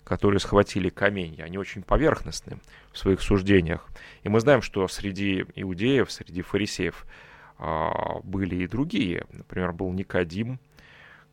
которые 0.04 0.38
схватили 0.38 0.88
камень, 0.88 1.42
они 1.42 1.58
очень 1.58 1.82
поверхностны 1.82 2.58
в 2.92 2.98
своих 2.98 3.20
суждениях. 3.20 3.88
И 4.22 4.28
мы 4.28 4.40
знаем, 4.40 4.62
что 4.62 4.86
среди 4.86 5.44
иудеев, 5.56 6.10
среди 6.12 6.42
фарисеев 6.42 7.04
а, 7.58 8.20
были 8.22 8.62
и 8.62 8.68
другие. 8.68 9.26
Например, 9.32 9.72
был 9.72 9.92
Никодим, 9.92 10.60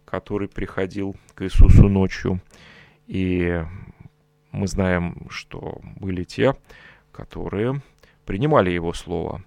который 0.05 0.47
приходил 0.47 1.15
к 1.35 1.43
Иисусу 1.43 1.87
ночью. 1.87 2.41
И 3.05 3.63
мы 4.51 4.67
знаем, 4.67 5.27
что 5.29 5.79
были 5.97 6.23
те, 6.23 6.55
которые 7.11 7.81
принимали 8.25 8.71
его 8.71 8.91
слово. 8.91 9.43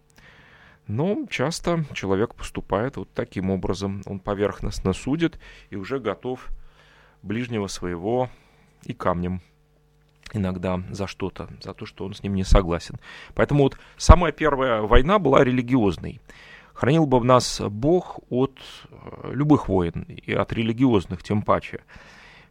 Но 0.89 1.27
часто 1.29 1.85
человек 1.93 2.35
поступает 2.35 2.97
вот 2.97 3.11
таким 3.15 3.51
образом. 3.51 4.03
Он 4.07 4.19
поверхностно 4.19 4.95
судит 4.95 5.39
и 5.69 5.77
уже 5.77 6.01
готов 6.01 6.49
ближнего 7.23 7.67
своего 7.67 8.31
и 8.85 8.95
камнем 8.95 9.43
иногда 10.33 10.83
за 10.91 11.07
что-то, 11.07 11.49
за 11.63 11.75
то, 11.75 11.87
что 11.87 12.05
он 12.05 12.15
с 12.15 12.23
ним 12.23 12.35
не 12.35 12.45
согласен. 12.45 12.97
Поэтому 13.35 13.65
вот 13.65 13.79
самая 13.97 14.33
первая 14.33 14.83
война 14.83 15.19
была 15.19 15.45
религиозной. 15.45 16.21
Хранил 16.73 17.07
бы 17.07 17.19
в 17.19 17.25
нас 17.25 17.61
Бог 17.61 18.21
от 18.31 18.59
э, 18.91 19.31
любых 19.33 19.69
войн, 19.69 20.07
и 20.09 20.33
от 20.33 20.53
религиозных 20.53 21.23
тем 21.23 21.43
паче. 21.43 21.81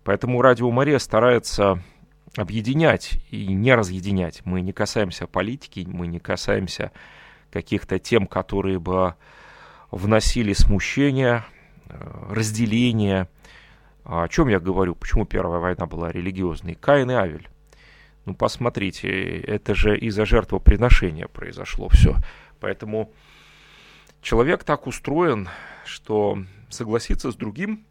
Поэтому 0.03 0.41
Радио 0.41 0.69
Мария 0.69 0.99
старается 0.99 1.81
объединять 2.35 3.19
и 3.31 3.47
не 3.47 3.73
разъединять. 3.73 4.41
Мы 4.45 4.61
не 4.61 4.73
касаемся 4.73 5.27
политики, 5.27 5.87
мы 5.87 6.07
не 6.07 6.19
касаемся 6.19 6.91
каких-то 7.51 7.99
тем, 7.99 8.27
которые 8.27 8.79
бы 8.79 9.15
вносили 9.91 10.53
смущение, 10.53 11.45
э, 11.87 12.25
разделение. 12.29 13.27
А 14.03 14.23
о 14.23 14.27
чем 14.27 14.47
я 14.47 14.59
говорю? 14.59 14.95
Почему 14.95 15.25
Первая 15.25 15.59
война 15.59 15.85
была 15.85 16.11
религиозной? 16.11 16.75
Каин 16.75 17.11
и 17.11 17.13
Авель. 17.13 17.49
Ну, 18.25 18.35
посмотрите, 18.35 19.39
это 19.39 19.73
же 19.73 19.97
из-за 19.97 20.25
жертвоприношения 20.25 21.27
произошло 21.27 21.87
все. 21.87 22.15
Поэтому 22.59 23.11
человек 24.21 24.63
так 24.63 24.87
устроен, 24.87 25.47
что 25.85 26.37
согласиться 26.69 27.31
с 27.31 27.35
другим 27.35 27.85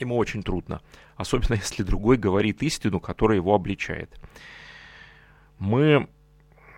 ему 0.00 0.16
очень 0.16 0.42
трудно. 0.42 0.80
Особенно 1.16 1.54
если 1.54 1.82
другой 1.82 2.16
говорит 2.16 2.62
истину, 2.62 2.98
которая 2.98 3.36
его 3.36 3.54
обличает. 3.54 4.20
Мы 5.58 6.08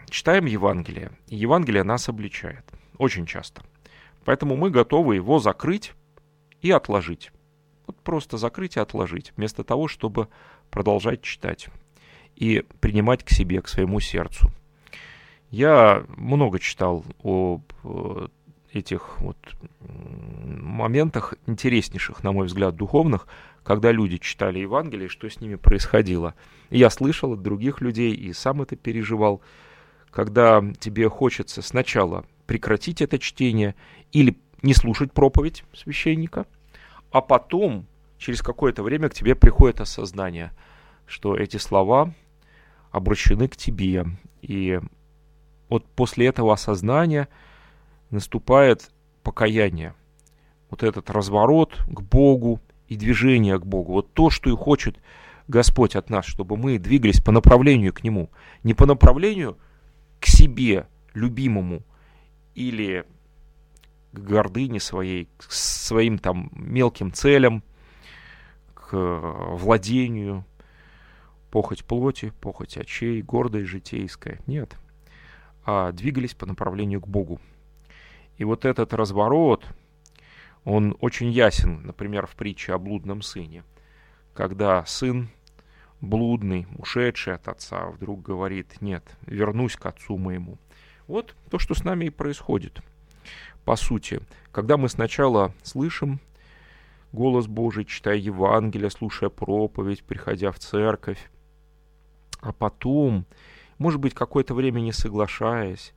читаем 0.09 0.47
Евангелие, 0.47 1.13
и 1.29 1.37
Евангелие 1.37 1.83
нас 1.83 2.09
обличает. 2.09 2.65
Очень 2.99 3.27
часто. 3.27 3.63
Поэтому 4.25 4.57
мы 4.57 4.71
готовы 4.71 5.17
его 5.17 5.39
закрыть 5.39 5.93
и 6.63 6.71
отложить. 6.71 7.31
Вот 7.87 7.97
просто 8.01 8.39
закрыть 8.39 8.77
и 8.77 8.81
отложить, 8.81 9.33
вместо 9.37 9.65
того, 9.65 9.89
чтобы 9.89 10.29
продолжать 10.71 11.23
читать 11.23 11.69
и 12.37 12.65
принимать 12.81 13.25
к 13.25 13.31
себе, 13.31 13.61
к 13.61 13.69
своему 13.69 14.01
сердцу. 14.01 14.51
Я 15.51 16.05
много 16.17 16.59
читал 16.59 17.05
об 17.23 17.63
э, 17.85 18.29
этих 18.73 19.21
вот 19.21 19.37
моментах 19.81 21.35
интереснейших, 21.47 22.25
на 22.25 22.33
мой 22.33 22.47
взгляд, 22.47 22.75
духовных, 22.75 23.29
когда 23.63 23.93
люди 23.93 24.19
читали 24.19 24.59
Евангелие, 24.59 25.09
что 25.09 25.29
с 25.29 25.41
ними 25.41 25.55
происходило. 25.55 26.35
И 26.71 26.79
я 26.79 26.91
слышал 26.91 27.35
от 27.35 27.43
других 27.43 27.81
людей 27.81 28.15
и 28.15 28.33
сам 28.33 28.63
это 28.63 28.77
переживал, 28.77 29.41
когда 30.15 30.63
тебе 30.79 31.09
хочется 31.09 31.61
сначала 31.61 32.25
прекратить 32.47 33.03
это 33.03 33.19
чтение 33.19 33.75
или 34.13 34.39
не 34.63 34.73
слушать 34.73 35.13
проповедь 35.13 35.65
священника, 35.75 36.47
а 37.11 37.21
потом 37.21 37.87
через 38.17 38.41
какое-то 38.41 38.85
время 38.85 39.09
к 39.09 39.15
тебе 39.15 39.35
приходит 39.35 39.81
осознание, 39.81 40.53
что 41.05 41.37
эти 41.37 41.57
слова 41.57 42.15
обращены 42.93 43.49
к 43.49 43.57
тебе. 43.57 44.07
И 44.41 44.81
вот 45.69 45.85
после 45.85 46.29
этого 46.29 46.53
осознания 46.53 47.27
наступает 48.11 48.93
покаяние. 49.25 49.95
Вот 50.71 50.85
этот 50.85 51.11
разворот 51.11 51.77
к 51.89 52.01
Богу 52.03 52.61
и 52.87 52.95
движение 52.95 53.59
к 53.59 53.67
Богу. 53.67 53.95
Вот 53.95 54.13
то, 54.13 54.31
что 54.31 54.49
и 54.49 54.57
хочет 54.57 54.97
Господь 55.49 55.97
от 55.97 56.09
нас, 56.09 56.25
чтобы 56.25 56.57
мы 56.57 56.79
двигались 56.79 57.21
по 57.21 57.33
направлению 57.33 57.93
к 57.93 58.05
Нему. 58.05 58.31
Не 58.63 58.75
по 58.75 58.87
направлению 58.87 59.59
к 60.25 60.27
себе, 60.27 60.87
любимому, 61.13 61.83
или 62.55 63.05
к 64.13 64.19
гордыне 64.21 64.81
своей, 64.81 65.29
к 65.37 65.53
своим 65.53 66.19
там 66.19 66.51
мелким 66.55 67.13
целям, 67.13 67.63
к 68.73 68.97
владению, 68.97 70.47
похоть 71.51 71.85
плоти, 71.85 72.33
похоть 72.41 72.79
очей, 72.79 73.21
гордость 73.21 73.69
житейская. 73.69 74.41
Нет. 74.47 74.79
А 75.67 75.93
двигались 75.93 76.33
по 76.33 76.47
направлению 76.47 77.03
к 77.03 77.07
Богу. 77.07 77.39
И 78.39 78.45
вот 78.45 78.65
этот 78.65 78.95
разворот, 78.95 79.67
он 80.65 80.97
очень 81.01 81.31
ясен, 81.31 81.83
например, 81.85 82.27
в 82.27 82.35
притче 82.35 82.73
о 82.73 82.79
блудном 82.79 83.21
сыне, 83.21 83.63
когда 84.33 84.87
сын 84.87 85.29
блудный, 86.05 86.67
ушедший 86.77 87.35
от 87.35 87.49
отца, 87.49 87.87
вдруг 87.87 88.23
говорит, 88.23 88.81
нет, 88.81 89.05
вернусь 89.27 89.77
к 89.77 89.87
отцу 89.87 90.17
моему. 90.17 90.59
Вот 91.07 91.35
то, 91.51 91.59
что 91.59 91.75
с 91.75 91.85
нами 91.85 92.07
и 92.07 92.11
происходит. 92.11 92.81
По 93.65 93.77
сути, 93.77 94.21
когда 94.53 94.77
мы 94.77 94.89
сначала 94.89 95.53
слышим 95.63 96.21
голос 97.13 97.47
Божий, 97.47 97.85
читая 97.85 98.17
Евангелие, 98.17 98.91
слушая 98.91 99.31
проповедь, 99.31 100.05
приходя 100.05 100.51
в 100.51 100.59
церковь, 100.59 101.31
а 102.41 102.53
потом, 102.53 103.25
может 103.79 104.01
быть, 104.01 104.15
какое-то 104.15 104.55
время 104.55 104.81
не 104.81 104.93
соглашаясь, 104.93 105.95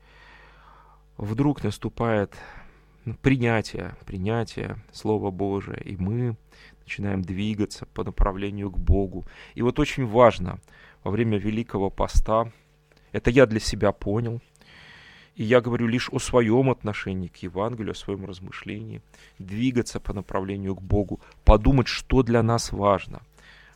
вдруг 1.18 1.64
наступает 1.64 2.36
принятие, 3.22 3.96
принятие 4.06 4.78
Слова 4.92 5.32
Божия, 5.32 5.78
и 5.78 5.98
мы 5.98 6.38
начинаем 6.88 7.22
двигаться 7.22 7.86
по 7.86 8.06
направлению 8.06 8.72
к 8.72 8.80
Богу. 8.80 9.26
И 9.56 9.62
вот 9.62 9.78
очень 9.78 10.06
важно 10.06 10.60
во 11.04 11.12
время 11.12 11.38
Великого 11.38 11.90
Поста, 11.90 12.50
это 13.12 13.30
я 13.30 13.46
для 13.46 13.60
себя 13.60 13.92
понял, 13.92 14.42
и 15.36 15.44
я 15.44 15.60
говорю 15.60 15.88
лишь 15.88 16.10
о 16.10 16.20
своем 16.20 16.70
отношении 16.70 17.28
к 17.28 17.38
Евангелию, 17.38 17.92
о 17.92 17.96
своем 17.96 18.26
размышлении, 18.26 19.02
двигаться 19.38 20.00
по 20.00 20.14
направлению 20.14 20.76
к 20.76 20.82
Богу, 20.82 21.20
подумать, 21.44 21.88
что 21.88 22.24
для 22.24 22.42
нас 22.42 22.72
важно. 22.72 23.22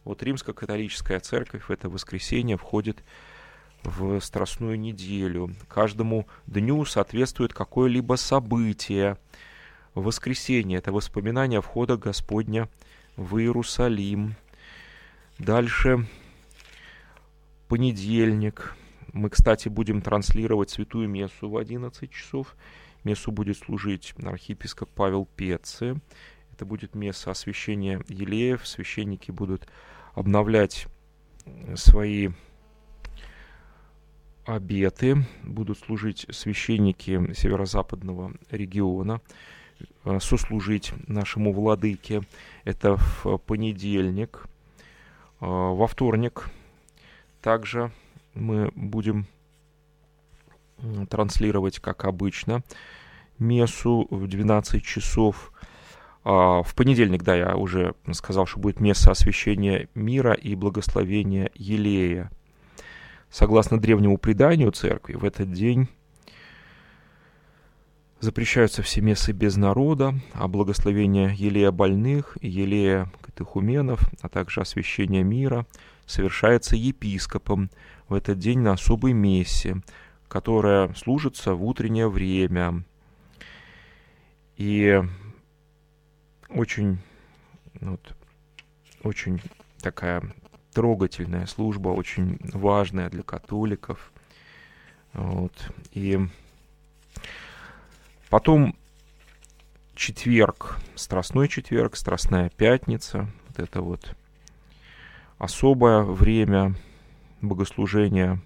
Вот 0.06 0.24
Римско-католическая 0.24 1.20
церковь 1.20 1.66
в 1.66 1.70
это 1.70 1.90
воскресенье 1.90 2.56
входит 2.56 3.04
в 3.84 4.22
Страстную 4.22 4.80
неделю. 4.80 5.54
Каждому 5.68 6.28
дню 6.48 6.86
соответствует 6.86 7.54
какое-либо 7.54 8.16
событие. 8.16 9.18
Воскресенье– 9.96 10.78
это 10.80 10.94
воспоминание 10.94 11.62
входа 11.62 11.98
Господня 11.98 12.70
в 13.22 13.38
Иерусалим. 13.38 14.36
Дальше 15.38 16.08
понедельник. 17.68 18.76
Мы, 19.14 19.30
кстати, 19.30 19.70
будем 19.70 20.02
транслировать 20.02 20.70
Святую 20.70 21.08
Мессу 21.08 21.50
в 21.50 21.58
11 21.58 22.10
часов. 22.12 22.56
Мессу 23.04 23.32
будет 23.32 23.58
служить 23.58 24.14
архиепископ 24.24 24.90
Павел 24.90 25.28
Пецы. 25.36 26.00
Это 26.54 26.66
будет 26.66 26.96
месса 26.96 27.32
освящения 27.32 28.04
елеев. 28.08 28.68
Священники 28.68 29.32
будут 29.32 29.68
обновлять 30.14 30.88
свои 31.76 32.30
обеты. 34.46 35.26
Будут 35.44 35.80
служить 35.80 36.26
священники 36.30 37.34
северо-западного 37.34 38.34
региона, 38.50 39.22
э, 39.24 39.61
сослужить 40.20 40.94
нашему 41.08 41.54
владыке. 41.54 42.22
Это 42.64 42.98
в 42.98 43.38
понедельник. 43.38 44.46
Э, 45.40 45.46
во 45.46 45.88
вторник 45.88 46.50
также 47.42 47.92
мы 48.34 48.72
будем 48.76 49.28
транслировать, 51.10 51.80
как 51.80 52.06
обычно, 52.06 52.64
мессу 53.40 54.08
в 54.10 54.28
12 54.28 54.84
часов. 54.84 55.52
А, 56.24 56.62
в 56.64 56.76
понедельник, 56.76 57.24
да, 57.24 57.36
я 57.36 57.56
уже 57.56 57.96
сказал, 58.12 58.46
что 58.46 58.60
будет 58.60 58.80
месса 58.80 59.12
освящения 59.12 59.88
мира 59.96 60.34
и 60.34 60.56
благословения 60.56 61.52
Елея. 61.56 62.32
Согласно 63.30 63.80
древнему 63.80 64.18
преданию 64.18 64.72
церкви, 64.72 65.14
в 65.16 65.24
этот 65.24 65.52
день 65.52 65.88
запрещаются 68.22 68.84
все 68.84 69.02
мессы 69.02 69.32
без 69.32 69.58
народа, 69.58 70.14
а 70.34 70.48
благословение 70.48 71.34
елея 71.36 71.72
больных 71.72 72.38
елея 72.42 73.12
катехуменов, 73.22 74.08
а 74.22 74.30
также 74.30 74.62
освящение 74.62 75.24
мира 75.24 75.66
совершается 76.06 76.76
епископом 76.76 77.70
в 78.08 78.14
этот 78.14 78.38
день 78.38 78.60
на 78.60 78.74
особой 78.74 79.14
мессе, 79.14 79.82
которая 80.28 80.94
служится 80.94 81.56
в 81.56 81.66
утреннее 81.66 82.10
время. 82.10 82.84
И 84.58 85.02
очень, 86.50 87.00
вот, 87.80 88.16
очень 89.04 89.42
такая 89.82 90.22
трогательная 90.74 91.48
служба, 91.48 91.90
очень 91.90 92.38
важная 92.54 93.10
для 93.10 93.24
католиков. 93.24 94.12
Вот. 95.14 95.54
И 95.92 96.20
потом 98.32 98.78
четверг, 99.94 100.80
Страстной 100.96 101.50
четверг, 101.50 101.98
Страстная 101.98 102.50
пятница, 102.50 103.28
вот 103.50 103.60
это 103.60 103.82
вот 103.82 104.16
особое 105.38 106.02
время 106.04 106.76
богослужения 107.42 108.42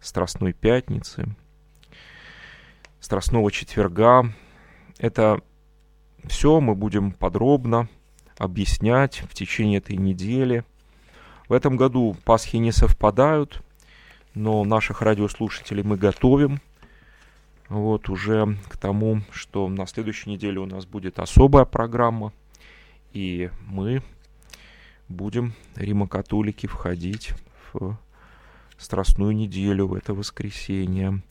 Страстной 0.00 0.52
пятницы, 0.52 1.26
Страстного 2.98 3.52
четверга. 3.52 4.34
Это 4.98 5.40
все 6.24 6.60
мы 6.60 6.74
будем 6.74 7.12
подробно 7.12 7.88
объяснять 8.36 9.20
в 9.20 9.34
течение 9.34 9.78
этой 9.78 9.96
недели. 9.96 10.64
В 11.48 11.52
этом 11.52 11.76
году 11.76 12.16
Пасхи 12.24 12.56
не 12.56 12.72
совпадают, 12.72 13.62
но 14.34 14.64
наших 14.64 15.00
радиослушателей 15.00 15.84
мы 15.84 15.96
готовим 15.96 16.60
вот 17.68 18.08
уже 18.08 18.56
к 18.68 18.76
тому, 18.76 19.22
что 19.30 19.68
на 19.68 19.86
следующей 19.86 20.30
неделе 20.30 20.60
у 20.60 20.66
нас 20.66 20.86
будет 20.86 21.18
особая 21.18 21.64
программа, 21.64 22.32
и 23.12 23.50
мы 23.66 24.02
будем, 25.08 25.54
римокатолики, 25.76 26.66
входить 26.66 27.32
в 27.72 27.96
Страстную 28.76 29.34
неделю, 29.34 29.86
в 29.86 29.94
это 29.94 30.14
воскресенье. 30.14 31.22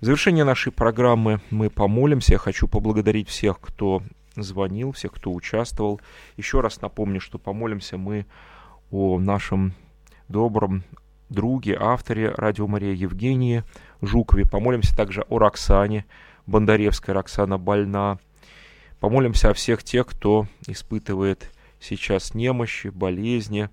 В 0.00 0.04
завершение 0.04 0.44
нашей 0.44 0.72
программы 0.72 1.40
мы 1.50 1.70
помолимся. 1.70 2.32
Я 2.32 2.38
хочу 2.38 2.68
поблагодарить 2.68 3.28
всех, 3.28 3.60
кто 3.60 4.02
звонил, 4.36 4.92
всех, 4.92 5.12
кто 5.12 5.32
участвовал. 5.32 6.00
Еще 6.36 6.60
раз 6.60 6.82
напомню, 6.82 7.20
что 7.20 7.38
помолимся 7.38 7.96
мы 7.96 8.26
о 8.90 9.18
нашем 9.18 9.72
добром 10.28 10.84
друге, 11.28 11.76
авторе 11.78 12.30
Радио 12.30 12.66
Мария 12.66 12.92
Евгении 12.92 13.64
Жукове. 14.00 14.46
Помолимся 14.46 14.94
также 14.96 15.22
о 15.22 15.38
Роксане 15.38 16.04
Бондаревской. 16.46 17.14
Роксана 17.14 17.58
больна. 17.58 18.18
Помолимся 19.00 19.50
о 19.50 19.54
всех 19.54 19.82
тех, 19.82 20.06
кто 20.06 20.46
испытывает 20.66 21.50
сейчас 21.80 22.34
немощи, 22.34 22.88
болезни. 22.88 23.68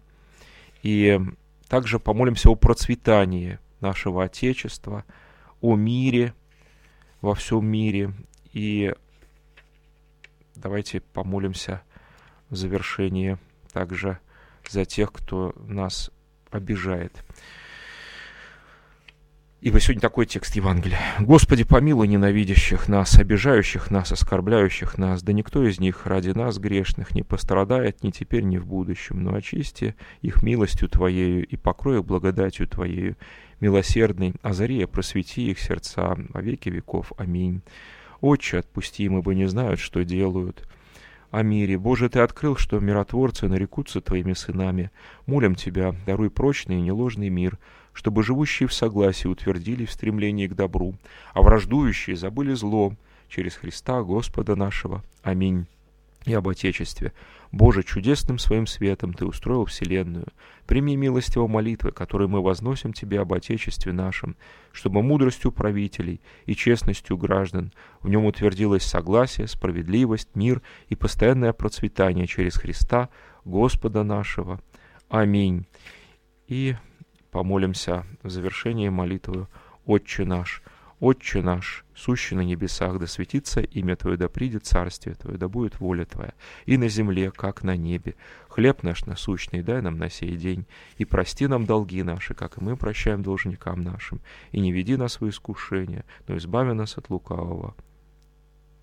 И 0.82 1.20
также 1.68 2.00
помолимся 2.00 2.50
о 2.50 2.56
процветании 2.56 3.60
нашего 3.80 4.24
Отечества, 4.24 5.06
о 5.62 5.76
мире 5.76 6.34
во 7.22 7.36
всем 7.36 7.66
мире. 7.66 8.14
И 8.52 8.94
давайте 10.56 11.02
помолимся 11.02 11.82
в 12.50 12.56
завершении 12.56 13.38
также 13.72 14.20
за 14.70 14.86
тех, 14.86 15.12
кто 15.12 15.54
нас 15.58 16.12
обижает. 16.54 17.24
Ибо 19.64 19.80
сегодня 19.80 20.02
такой 20.02 20.26
текст 20.26 20.58
Евангелия. 20.58 21.00
«Господи, 21.20 21.64
помилуй 21.64 22.10
ненавидящих 22.10 22.90
нас, 22.90 23.18
обижающих 23.18 23.92
нас, 23.92 24.12
оскорбляющих 24.12 24.98
нас, 24.98 25.24
да 25.24 25.32
никто 25.32 25.66
из 25.66 25.80
них 25.80 26.06
ради 26.06 26.32
нас, 26.32 26.58
грешных, 26.58 27.16
не 27.16 27.24
пострадает 27.24 28.04
ни 28.04 28.12
теперь, 28.12 28.44
ни 28.44 28.58
в 28.58 28.68
будущем, 28.68 29.24
но 29.24 29.36
очисти 29.36 29.96
их 30.22 30.44
милостью 30.44 30.90
Твоею 30.90 31.48
и 31.48 31.56
покрой 31.56 32.00
их 32.00 32.06
благодатью 32.06 32.68
Твоею, 32.68 33.16
милосердный, 33.62 34.34
озари 34.42 34.84
просвети 34.84 35.50
их 35.50 35.60
сердца 35.60 36.18
во 36.18 36.42
веки 36.42 36.68
веков. 36.68 37.14
Аминь. 37.16 37.62
Отче, 38.20 38.60
отпусти 38.60 39.06
им, 39.06 39.20
ибо 39.20 39.34
не 39.34 39.46
знают, 39.46 39.80
что 39.80 40.04
делают» 40.04 40.68
о 41.34 41.42
мире. 41.42 41.80
Боже, 41.80 42.10
Ты 42.10 42.20
открыл, 42.20 42.56
что 42.56 42.80
миротворцы 42.80 43.48
нарекутся 43.48 44.02
Твоими 44.02 44.34
сынами. 44.34 44.92
Молим 45.26 45.56
Тебя, 45.56 45.96
даруй 46.06 46.30
прочный 46.30 46.78
и 46.78 46.82
неложный 46.82 47.30
мир, 47.30 47.58
чтобы 47.92 48.22
живущие 48.22 48.68
в 48.70 48.74
согласии 48.74 49.28
утвердили 49.28 49.86
в 49.86 49.92
стремлении 49.92 50.46
к 50.46 50.54
добру, 50.54 50.94
а 51.34 51.42
враждующие 51.42 52.16
забыли 52.16 52.54
зло 52.54 52.94
через 53.30 53.56
Христа 53.56 54.04
Господа 54.04 54.56
нашего. 54.56 55.04
Аминь 55.24 55.66
и 56.26 56.34
об 56.34 56.48
Отечестве. 56.48 57.14
Боже, 57.52 57.84
чудесным 57.84 58.40
своим 58.40 58.66
светом 58.66 59.14
Ты 59.14 59.26
устроил 59.26 59.66
Вселенную. 59.66 60.28
Прими 60.66 60.96
милостиво 60.96 61.48
молитвы, 61.48 61.92
которые 61.92 62.28
мы 62.28 62.42
возносим 62.42 62.94
Тебе 62.94 63.20
об 63.20 63.34
Отечестве 63.34 63.94
нашем, 63.94 64.36
чтобы 64.72 65.04
мудростью 65.04 65.52
правителей 65.52 66.22
и 66.46 66.56
честностью 66.56 67.18
граждан 67.18 67.72
в 68.02 68.10
нем 68.10 68.26
утвердилось 68.26 68.84
согласие, 68.84 69.48
справедливость, 69.48 70.30
мир 70.36 70.62
и 70.88 70.96
постоянное 70.96 71.54
процветание 71.54 72.28
через 72.28 72.56
Христа, 72.56 73.10
Господа 73.46 74.04
нашего. 74.04 74.62
Аминь. 75.10 75.68
И 76.48 76.76
помолимся 77.32 78.06
в 78.22 78.30
завершении 78.30 78.90
молитвы 78.90 79.48
«Отче 79.86 80.24
наш». 80.24 80.64
Отче 81.00 81.42
наш, 81.42 81.86
сущий 81.96 82.36
на 82.36 82.42
небесах, 82.42 83.00
да 83.00 83.08
светится 83.08 83.62
имя 83.62 83.96
Твое, 83.96 84.18
да 84.18 84.30
придет 84.30 84.66
царствие 84.66 85.16
Твое, 85.16 85.38
да 85.38 85.48
будет 85.48 85.80
воля 85.80 86.06
Твоя, 86.06 86.34
и 86.66 86.78
на 86.78 86.88
земле, 86.88 87.32
как 87.32 87.64
на 87.64 87.76
небе. 87.76 88.16
Хлеб 88.48 88.84
наш 88.84 89.06
насущный 89.06 89.64
дай 89.64 89.82
нам 89.82 89.98
на 89.98 90.10
сей 90.10 90.36
день, 90.38 90.66
и 90.98 91.06
прости 91.06 91.48
нам 91.48 91.66
долги 91.66 92.04
наши, 92.04 92.34
как 92.34 92.58
и 92.58 92.64
мы 92.64 92.78
прощаем 92.78 93.24
должникам 93.24 93.82
нашим, 93.82 94.22
и 94.52 94.60
не 94.60 94.72
веди 94.72 94.96
нас 94.96 95.20
в 95.20 95.28
искушение, 95.28 96.06
но 96.28 96.38
избави 96.38 96.74
нас 96.74 96.98
от 96.98 97.10
лукавого. 97.10 97.76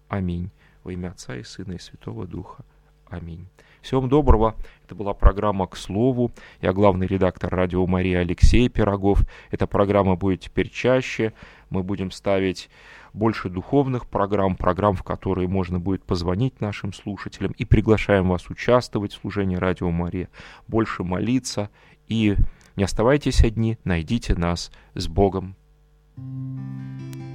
Аминь. 0.08 0.50
Во 0.82 0.92
имя 0.92 1.08
Отца 1.08 1.36
и 1.36 1.42
Сына 1.42 1.74
и 1.74 1.78
Святого 1.78 2.26
Духа. 2.26 2.64
Аминь. 3.10 3.48
Всем 3.82 4.08
доброго. 4.08 4.54
Это 4.84 4.94
была 4.94 5.14
программа 5.14 5.66
«К 5.66 5.76
слову». 5.76 6.30
Я 6.62 6.72
главный 6.72 7.08
редактор 7.08 7.52
«Радио 7.52 7.84
Мария» 7.86 8.20
Алексей 8.20 8.68
Пирогов. 8.68 9.24
Эта 9.50 9.66
программа 9.66 10.14
будет 10.14 10.42
теперь 10.42 10.70
чаще. 10.70 11.32
Мы 11.70 11.82
будем 11.82 12.12
ставить 12.12 12.70
больше 13.12 13.48
духовных 13.48 14.06
программ, 14.06 14.54
программ, 14.54 14.94
в 14.94 15.02
которые 15.02 15.48
можно 15.48 15.80
будет 15.80 16.04
позвонить 16.04 16.60
нашим 16.60 16.92
слушателям. 16.92 17.50
И 17.52 17.64
приглашаем 17.64 18.28
вас 18.28 18.48
участвовать 18.48 19.12
в 19.12 19.20
служении 19.20 19.56
«Радио 19.56 19.90
Мария», 19.90 20.28
больше 20.68 21.02
молиться. 21.02 21.68
И 22.06 22.36
не 22.76 22.84
оставайтесь 22.84 23.42
одни, 23.42 23.76
найдите 23.82 24.36
нас 24.36 24.70
с 24.94 25.08
Богом. 25.08 25.56
thank 26.16 27.16
you 27.16 27.29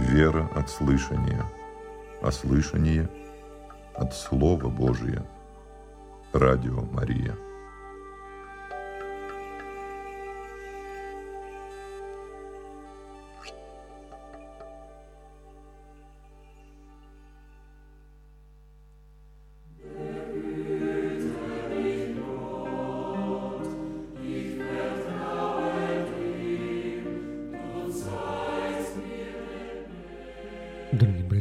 Вера 0.00 0.48
от 0.54 0.70
слышания, 0.70 1.44
а 2.22 2.32
слышание 2.32 3.08
от 3.94 4.14
Слова 4.14 4.68
Божия. 4.68 5.22
Радио 6.32 6.80
Мария. 6.80 7.36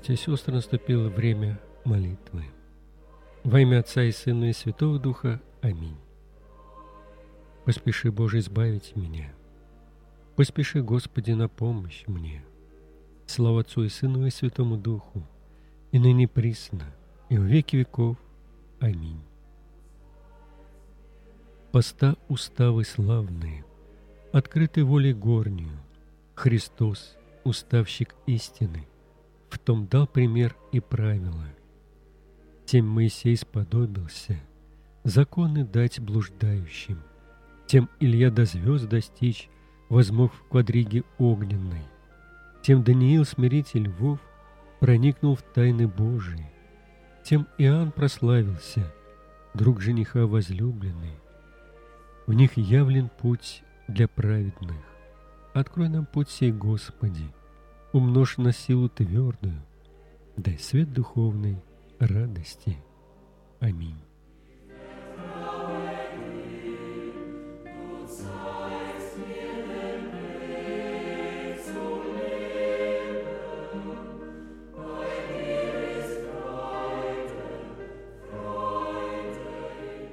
Братья 0.10 0.24
и 0.24 0.36
сестры, 0.36 0.56
наступило 0.56 1.08
время 1.10 1.60
молитвы. 1.86 2.46
Во 3.44 3.60
имя 3.60 3.80
Отца 3.80 4.04
и 4.04 4.12
Сына 4.12 4.50
и 4.50 4.54
Святого 4.54 4.98
Духа. 4.98 5.40
Аминь. 5.62 5.98
Поспеши, 7.66 8.12
Боже, 8.12 8.40
избавить 8.40 8.96
меня. 8.96 9.32
Поспеши, 10.36 10.82
Господи, 10.82 11.34
на 11.34 11.48
помощь 11.48 12.06
мне. 12.08 12.44
Слава 13.28 13.62
Отцу 13.62 13.84
и 13.84 13.90
Сыну 13.90 14.26
и 14.26 14.32
Святому 14.32 14.78
Духу, 14.78 15.22
и 15.92 16.00
ныне 16.00 16.28
присно, 16.28 16.86
и 17.30 17.38
в 17.38 17.44
веки 17.44 17.76
веков. 17.76 18.18
Аминь. 18.80 19.22
Поста 21.72 22.16
уставы 22.30 22.84
славные, 22.84 23.64
открыты 24.34 24.84
волей 24.84 25.14
горнюю, 25.14 25.78
Христос, 26.34 27.16
уставщик 27.44 28.16
истины, 28.26 28.88
в 29.50 29.60
том 29.60 29.88
дал 29.88 30.08
пример 30.08 30.56
и 30.72 30.80
правила. 30.80 31.46
Тем 32.66 32.88
Моисей 32.88 33.36
сподобился 33.36 34.40
законы 35.04 35.66
дать 35.66 36.00
блуждающим, 36.00 37.00
тем 37.68 37.90
Илья 38.00 38.32
до 38.32 38.46
звезд 38.46 38.88
достичь 38.88 39.50
возмог 39.90 40.34
в 40.34 40.44
квадриге 40.50 41.04
огненной, 41.18 41.84
тем 42.62 42.84
Даниил, 42.84 43.26
смиритель 43.26 43.84
львов, 43.84 44.20
проникнул 44.80 45.36
в 45.36 45.42
тайны 45.42 45.88
Божии, 45.88 46.52
тем 47.24 47.48
Иоанн 47.58 47.92
прославился, 47.92 48.94
друг 49.54 49.82
жениха 49.82 50.26
возлюбленный. 50.26 51.18
В 52.28 52.34
них 52.34 52.58
явлен 52.58 53.10
путь 53.10 53.64
для 53.88 54.08
праведных. 54.08 54.78
Открой 55.54 55.90
нам 55.90 56.06
путь 56.06 56.30
сей, 56.30 56.52
Господи, 56.52 57.34
умножь 57.94 58.38
на 58.38 58.52
силу 58.52 58.90
твердую, 58.90 59.62
дай 60.38 60.58
свет 60.58 60.94
духовной 60.94 61.58
радости. 62.00 62.78
Аминь. 63.60 63.96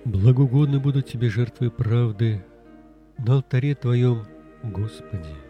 Благоугодны 0.05 0.81
будут 0.81 1.07
тебе 1.07 1.29
жертвы 1.29 1.71
правды 1.71 2.45
на 3.19 3.35
алтаре 3.35 3.75
Твоем, 3.75 4.25
Господи. 4.63 5.46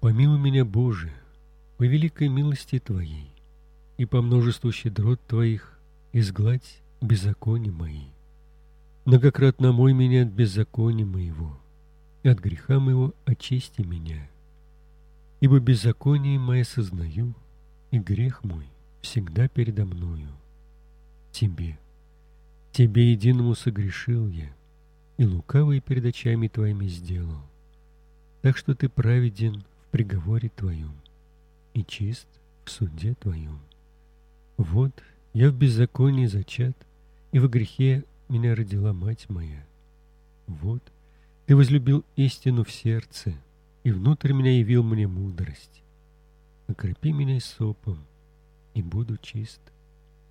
Помилуй 0.00 0.38
меня, 0.38 0.64
Боже, 0.64 1.12
по 1.76 1.82
великой 1.82 2.28
милости 2.28 2.78
Твоей, 2.78 3.32
и 3.96 4.04
по 4.04 4.22
множеству 4.22 4.70
щедрот 4.70 5.20
Твоих 5.26 5.76
изгладь 6.12 6.82
беззакония 7.00 7.72
мои. 7.72 8.04
Многократно 9.06 9.72
мой 9.72 9.92
меня 9.94 10.22
от 10.22 10.28
беззакония 10.28 11.04
моего, 11.04 11.58
и 12.22 12.28
от 12.28 12.38
греха 12.38 12.78
моего 12.78 13.12
очисти 13.24 13.82
меня. 13.82 14.30
Ибо 15.40 15.58
беззаконие 15.58 16.38
мое 16.38 16.62
сознаю, 16.62 17.34
и 17.90 17.98
грех 17.98 18.44
мой 18.44 18.68
всегда 19.00 19.48
передо 19.48 19.84
мною. 19.84 20.30
Тебе, 21.32 21.76
Тебе 22.70 23.10
единому 23.10 23.56
согрешил 23.56 24.28
я, 24.28 24.54
и 25.16 25.26
лукавые 25.26 25.80
перед 25.80 26.04
очами 26.04 26.46
Твоими 26.46 26.86
сделал. 26.86 27.42
Так 28.42 28.56
что 28.56 28.76
Ты 28.76 28.88
праведен 28.88 29.64
приговоре 29.90 30.50
Твоем 30.50 30.94
и 31.74 31.84
чист 31.84 32.28
в 32.64 32.70
суде 32.70 33.14
Твоем. 33.14 33.60
Вот 34.56 34.92
я 35.32 35.50
в 35.50 35.54
беззаконии 35.54 36.26
зачат, 36.26 36.76
и 37.32 37.38
в 37.38 37.48
грехе 37.48 38.04
меня 38.28 38.54
родила 38.54 38.92
мать 38.92 39.28
моя. 39.28 39.64
Вот 40.46 40.82
Ты 41.46 41.56
возлюбил 41.56 42.04
истину 42.16 42.64
в 42.64 42.70
сердце, 42.70 43.34
и 43.84 43.90
внутрь 43.90 44.32
меня 44.32 44.58
явил 44.58 44.82
мне 44.82 45.06
мудрость. 45.06 45.82
Окропи 46.66 47.12
меня 47.12 47.40
сопом, 47.40 47.98
и 48.74 48.82
буду 48.82 49.16
чист, 49.16 49.60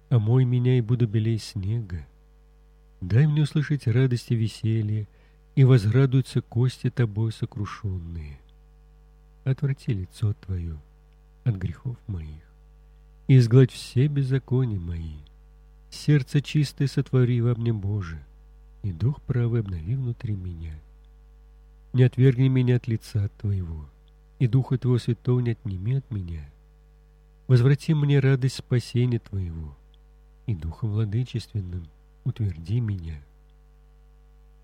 омой 0.10 0.46
меня, 0.46 0.78
и 0.78 0.82
буду 0.82 1.08
белей 1.08 1.40
снега. 1.40 2.06
Дай 3.02 3.26
мне 3.26 3.44
услышать 3.44 3.88
радость 3.88 4.30
и 4.30 4.36
веселье, 4.36 5.08
и 5.56 5.64
возрадуются 5.64 6.42
кости 6.42 6.92
тобой 6.92 7.32
сокрушенные 7.32 8.40
отврати 9.52 9.94
лицо 9.94 10.34
Твое 10.34 10.78
от 11.44 11.56
грехов 11.56 11.98
моих, 12.08 12.44
и 13.28 13.38
изгладь 13.38 13.72
все 13.72 14.08
беззакония 14.08 14.80
мои. 14.80 15.16
Сердце 15.90 16.42
чистое 16.42 16.88
сотвори 16.88 17.42
во 17.42 17.56
мне, 17.56 17.74
Боже, 17.74 18.24
и 18.84 18.92
дух 18.92 19.22
правый 19.22 19.62
обнови 19.62 19.96
внутри 19.96 20.36
меня. 20.36 20.78
Не 21.94 22.04
отвергни 22.04 22.50
меня 22.50 22.76
от 22.76 22.88
лица 22.88 23.30
Твоего, 23.40 23.90
и 24.40 24.48
Духа 24.48 24.78
Твоего 24.78 25.00
Святого 25.00 25.40
не 25.40 25.52
отними 25.52 25.98
от 25.98 26.12
меня. 26.12 26.48
Возврати 27.48 27.94
мне 27.94 28.20
радость 28.20 28.58
спасения 28.58 29.20
Твоего, 29.20 29.76
и 30.46 30.54
Духом 30.54 30.92
Владычественным 30.92 31.88
утверди 32.26 32.80
меня. 32.80 33.22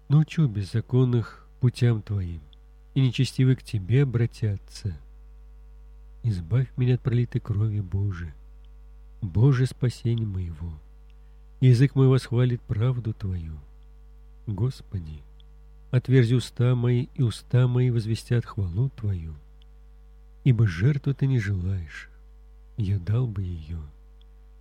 Научу 0.10 0.48
беззаконных 0.48 1.48
путям 1.60 2.02
Твоим, 2.02 2.42
и 2.94 3.02
нечестивые 3.02 3.56
к 3.56 3.64
Тебе 3.64 4.04
обратятся. 4.04 4.98
Избавь 6.24 6.68
меня 6.78 6.96
от 6.96 7.02
пролитой 7.02 7.42
крови 7.42 7.82
Божией, 7.82 8.34
Боже 9.22 9.66
спасение 9.66 10.28
моего. 10.28 10.74
Язык 11.60 11.96
мой 11.96 12.08
восхвалит 12.08 12.62
правду 12.62 13.14
Твою. 13.14 13.58
Господи, 14.48 15.22
отверзи 15.92 16.36
уста 16.36 16.76
мои, 16.76 17.08
и 17.16 17.22
уста 17.22 17.68
мои 17.68 17.90
возвестят 17.90 18.46
хвалу 18.46 18.90
Твою. 18.90 19.36
Ибо 20.44 20.68
жертву 20.68 21.14
Ты 21.14 21.28
не 21.28 21.40
желаешь, 21.40 22.10
я 22.78 23.00
дал 23.00 23.28
бы 23.28 23.44
ее, 23.44 23.80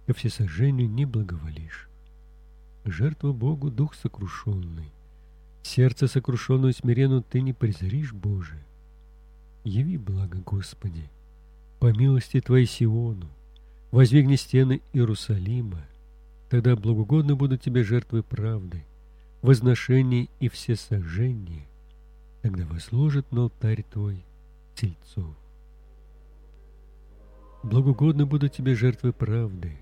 ко 0.07 0.15
всесожжению 0.15 0.89
не 0.89 1.05
благоволишь. 1.07 1.89
Жертва 2.85 3.33
Богу 3.33 3.71
дух 3.71 3.95
сокрушенный, 3.95 4.93
Сердце 5.63 6.09
сокрушенную 6.09 6.73
смирену 6.73 7.23
ты 7.23 7.41
не 7.41 7.53
презришь, 7.53 8.13
Боже. 8.13 8.63
Яви 9.65 9.97
благо, 9.97 10.39
Господи, 10.45 11.09
по 11.79 11.93
милости 11.93 12.41
Твоей 12.41 12.67
Сиону, 12.67 13.29
воздвигни 13.93 14.37
стены 14.37 14.83
Иерусалима, 14.93 15.87
тогда 16.51 16.75
благоугодны 16.75 17.37
будут 17.37 17.63
Тебе 17.63 17.85
жертвы 17.85 18.25
правды, 18.25 18.85
возношение 19.41 20.29
и 20.41 20.49
все 20.49 20.75
сожжения, 20.75 21.67
тогда 22.43 22.67
возложат 22.67 23.31
на 23.31 23.43
алтарь 23.43 23.85
Твой 23.85 24.25
тельцов. 24.75 25.37
Благоугодны 27.63 28.27
будут 28.27 28.53
Тебе 28.53 28.75
жертвы 28.75 29.13
правды, 29.13 29.77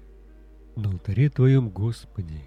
на 0.77 0.91
алтаре 0.91 1.31
Твоем, 1.31 1.71
Господи, 1.71 2.43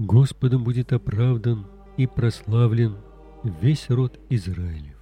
Господом 0.00 0.64
будет 0.64 0.94
оправдан 0.94 1.66
и 1.98 2.06
прославлен 2.06 2.96
весь 3.44 3.90
род 3.90 4.18
Израилев. 4.30 4.96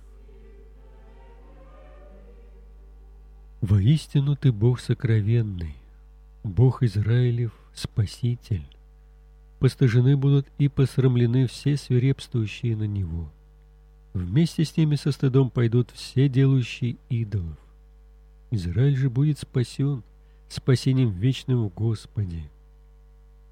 Воистину 3.60 4.34
Ты 4.34 4.50
Бог 4.50 4.80
сокровенный, 4.80 5.76
Бог 6.42 6.82
Израилев, 6.82 7.52
Спаситель. 7.72 8.66
Постыжены 9.60 10.16
будут 10.16 10.48
и 10.58 10.66
посрамлены 10.66 11.46
все 11.46 11.76
свирепствующие 11.76 12.74
на 12.74 12.88
Него. 12.88 13.30
Вместе 14.14 14.64
с 14.64 14.76
ними 14.76 14.96
со 14.96 15.12
стыдом 15.12 15.50
пойдут 15.50 15.92
все 15.92 16.28
делающие 16.28 16.96
идолов. 17.08 17.56
Израиль 18.50 18.96
же 18.96 19.10
будет 19.10 19.38
спасен 19.38 20.02
спасением 20.48 21.10
вечным 21.10 21.68
в 21.68 21.72
Господе 21.72 22.50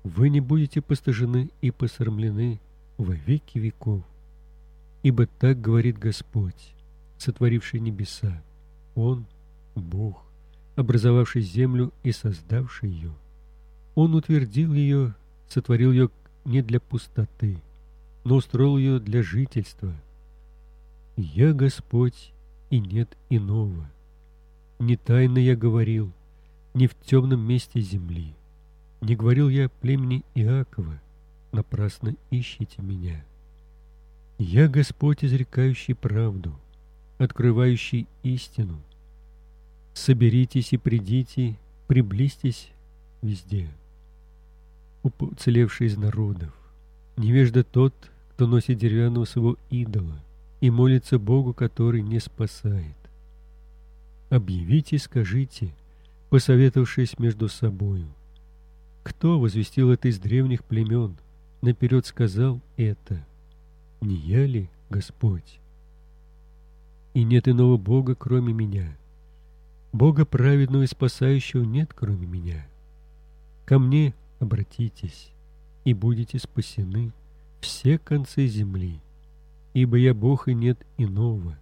вы 0.07 0.29
не 0.29 0.41
будете 0.41 0.81
постыжены 0.81 1.51
и 1.61 1.73
посрамлены 1.73 2.61
во 2.97 3.13
веки 3.13 3.59
веков. 3.59 4.03
Ибо 5.03 5.27
так 5.27 5.61
говорит 5.61 5.99
Господь, 5.99 6.75
сотворивший 7.19 7.81
небеса, 7.81 8.41
Он— 8.95 9.27
Бог, 9.75 10.23
образовавший 10.77 11.43
землю 11.43 11.93
и 12.05 12.13
создавший 12.13 12.91
ее. 12.91 13.13
Он 13.97 14.15
утвердил 14.15 14.75
ее, 14.75 15.15
сотворил 15.49 15.91
ее 15.91 16.11
не 16.45 16.63
для 16.63 16.79
пустоты, 16.79 17.59
но 18.23 18.37
устроил 18.37 18.79
ее 18.79 19.01
для 19.01 19.25
жительства. 19.25 19.93
Я 21.17 21.53
Господь, 21.53 22.33
и 22.71 22.79
нет 22.79 23.17
иного. 23.29 23.91
Не 24.79 24.97
тайно 24.97 25.39
я 25.39 25.57
говорил, 25.57 26.13
не 26.75 26.87
в 26.87 26.95
темном 26.95 27.41
месте 27.41 27.81
земли. 27.81 28.35
Не 29.01 29.15
говорил 29.15 29.49
я 29.49 29.69
племени 29.69 30.25
Иакова, 30.35 31.01
напрасно 31.53 32.15
ищите 32.31 32.81
меня. 32.83 33.25
Я 34.39 34.69
Господь, 34.69 35.25
изрекающий 35.25 35.95
правду, 35.95 36.55
открывающий 37.19 38.07
истину. 38.23 38.81
Соберитесь 39.95 40.73
и 40.73 40.77
придите, 40.77 41.57
приблизьтесь 41.87 42.71
везде. 43.23 43.69
Уцелевший 45.03 45.87
из 45.87 45.97
народов, 45.97 46.53
невежда 47.17 47.65
тот, 47.65 47.95
кто 48.33 48.47
носит 48.47 48.79
деревянного 48.79 49.25
своего 49.25 49.57
идола 49.71 50.21
и 50.61 50.71
молится 50.71 51.19
Богу, 51.19 51.55
который 51.55 52.03
не 52.03 52.19
спасает. 52.19 52.97
Объявите, 54.29 54.99
скажите, 54.99 55.73
посоветовавшись 56.29 57.19
между 57.19 57.49
собою, 57.49 58.07
кто 59.07 59.39
возвестил 59.39 59.93
это 59.93 60.09
из 60.09 60.19
древних 60.19 60.65
племен, 60.65 61.17
наперед 61.63 62.07
сказал 62.07 62.61
это? 62.77 63.25
Не 64.01 64.17
я 64.17 64.45
ли 64.45 64.69
Господь? 64.91 65.61
И 67.15 67.23
нет 67.23 67.47
иного 67.47 67.77
Бога, 67.77 68.17
кроме 68.17 68.53
меня. 68.53 68.99
Бога 69.93 70.27
праведного 70.27 70.83
и 70.83 70.87
спасающего 70.89 71.63
нет, 71.63 71.93
кроме 71.95 72.27
меня. 72.27 72.67
Ко 73.65 73.79
мне 73.79 74.13
обратитесь, 74.41 75.31
и 75.85 75.95
будете 75.95 76.41
спасены 76.41 77.13
все 77.61 77.99
концы 77.99 78.49
земли, 78.49 78.99
ибо 79.73 79.99
я 79.99 80.15
Бог 80.15 80.49
и 80.49 80.53
нет 80.53 80.85
иного. 80.99 81.57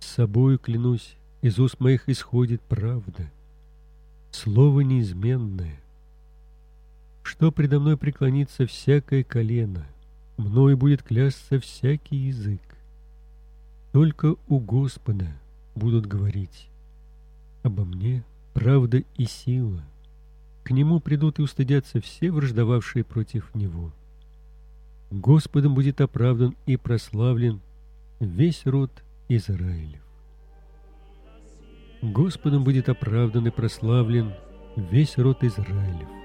С 0.00 0.08
собою 0.08 0.58
клянусь, 0.58 1.16
из 1.40 1.58
уст 1.58 1.80
моих 1.80 2.10
исходит 2.10 2.60
правда, 2.60 3.32
слово 4.30 4.82
неизменное. 4.82 5.80
Что 7.30 7.52
предо 7.52 7.78
мной 7.78 7.96
преклонится 7.96 8.66
всякое 8.66 9.22
колено, 9.22 9.86
мною 10.36 10.76
будет 10.76 11.04
клясться 11.04 11.60
всякий 11.60 12.16
язык. 12.16 12.60
Только 13.92 14.34
у 14.48 14.58
Господа 14.58 15.28
будут 15.76 16.06
говорить 16.06 16.68
обо 17.62 17.84
мне 17.84 18.24
правда 18.52 19.04
и 19.16 19.26
сила. 19.26 19.84
К 20.64 20.72
нему 20.72 20.98
придут 20.98 21.38
и 21.38 21.42
устыдятся 21.42 22.00
все 22.00 22.32
враждовавшие 22.32 23.04
против 23.04 23.54
него. 23.54 23.92
Господом 25.12 25.76
будет 25.76 26.00
оправдан 26.00 26.56
и 26.66 26.76
прославлен 26.76 27.60
весь 28.18 28.66
род 28.66 28.90
Израилев. 29.28 30.02
Господом 32.02 32.64
будет 32.64 32.88
оправдан 32.88 33.46
и 33.46 33.50
прославлен 33.50 34.34
весь 34.74 35.16
род 35.16 35.44
Израилев. 35.44 36.19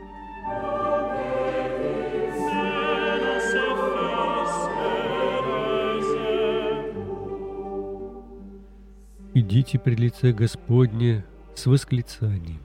Идите 9.37 9.77
при 9.77 9.95
лице 9.95 10.31
Господне 10.31 11.25
с 11.55 11.65
восклицанием. 11.65 12.61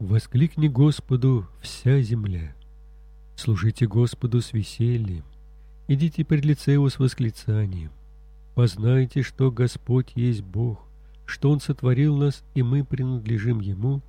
Воскликни 0.00 0.66
Господу 0.66 1.46
вся 1.60 2.00
земля. 2.00 2.52
Служите 3.36 3.86
Господу 3.86 4.40
с 4.40 4.52
весельем. 4.52 5.22
Идите 5.86 6.24
пред 6.24 6.44
лице 6.44 6.72
Его 6.72 6.88
с 6.88 6.98
восклицанием. 6.98 7.92
Познайте, 8.56 9.22
что 9.22 9.52
Господь 9.52 10.10
есть 10.16 10.42
Бог, 10.42 10.80
что 11.26 11.52
Он 11.52 11.60
сотворил 11.60 12.16
нас, 12.16 12.42
и 12.54 12.64
мы 12.64 12.82
принадлежим 12.82 13.60
Ему, 13.60 14.02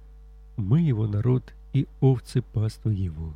мы 0.57 0.79
Его 0.81 1.05
народ 1.05 1.53
и 1.71 1.87
овцы 2.01 2.41
паства 2.41 2.89
Его. 2.89 3.35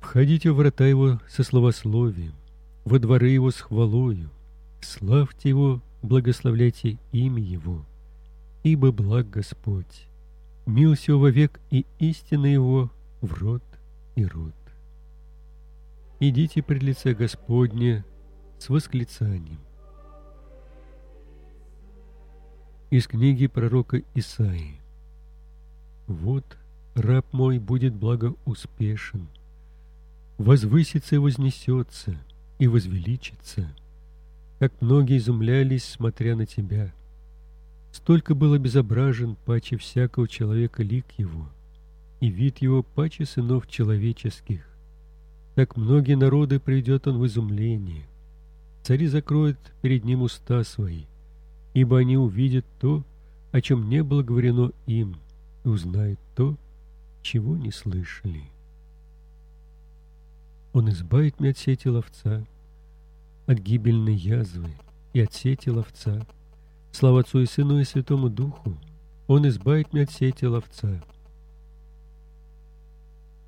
Входите 0.00 0.50
в 0.50 0.56
врата 0.56 0.86
Его 0.86 1.20
со 1.28 1.44
словословием, 1.44 2.34
во 2.84 2.98
дворы 2.98 3.28
Его 3.28 3.52
с 3.52 3.60
хвалою, 3.60 4.28
славьте 4.80 5.50
Его 5.50 5.80
благословляйте 6.06 6.98
имя 7.12 7.42
Его, 7.42 7.84
ибо 8.62 8.92
благ 8.92 9.28
Господь, 9.30 10.06
милость 10.64 11.08
Его 11.08 11.28
век 11.28 11.60
и 11.70 11.86
истина 11.98 12.46
Его 12.46 12.90
в 13.20 13.34
род 13.34 13.62
и 14.14 14.24
род. 14.24 14.54
Идите 16.20 16.62
пред 16.62 16.82
лице 16.82 17.14
Господне 17.14 18.04
с 18.58 18.68
восклицанием. 18.68 19.60
Из 22.90 23.06
книги 23.06 23.46
пророка 23.46 24.02
Исаии. 24.14 24.80
Вот 26.06 26.56
раб 26.94 27.30
мой 27.32 27.58
будет 27.58 27.94
благоуспешен, 27.94 29.28
возвысится 30.38 31.16
и 31.16 31.18
вознесется, 31.18 32.16
и 32.58 32.68
возвеличится– 32.68 33.68
как 34.58 34.72
многие 34.80 35.18
изумлялись, 35.18 35.84
смотря 35.84 36.36
на 36.36 36.46
тебя. 36.46 36.92
Столько 37.92 38.34
был 38.34 38.56
безображен 38.58 39.36
паче 39.44 39.76
всякого 39.76 40.28
человека 40.28 40.82
лик 40.82 41.06
его, 41.18 41.48
и 42.20 42.28
вид 42.28 42.58
его 42.58 42.82
паче 42.82 43.24
сынов 43.24 43.66
человеческих. 43.66 44.66
Так 45.54 45.76
многие 45.76 46.16
народы 46.16 46.60
приведет 46.60 47.06
он 47.06 47.18
в 47.18 47.26
изумление. 47.26 48.06
Цари 48.82 49.06
закроют 49.06 49.58
перед 49.82 50.04
ним 50.04 50.22
уста 50.22 50.62
свои, 50.64 51.04
ибо 51.74 51.98
они 51.98 52.16
увидят 52.16 52.64
то, 52.80 53.02
о 53.52 53.60
чем 53.60 53.88
не 53.88 54.02
было 54.02 54.22
говорено 54.22 54.72
им, 54.86 55.16
и 55.64 55.68
узнают 55.68 56.20
то, 56.34 56.56
чего 57.22 57.56
не 57.56 57.72
слышали. 57.72 58.42
Он 60.72 60.90
избавит 60.90 61.40
меня 61.40 61.52
от 61.52 61.58
сети 61.58 61.88
ловца, 61.88 62.44
от 63.46 63.58
гибельной 63.58 64.14
язвы 64.14 64.70
и 65.12 65.20
от 65.20 65.32
сети 65.32 65.68
ловца. 65.68 66.26
Слава 66.92 67.20
Отцу 67.20 67.40
и 67.40 67.46
Сыну 67.46 67.78
и 67.80 67.84
Святому 67.84 68.28
Духу, 68.28 68.76
Он 69.26 69.46
избавит 69.48 69.92
меня 69.92 70.04
от 70.04 70.10
сети 70.10 70.44
ловца. 70.44 71.02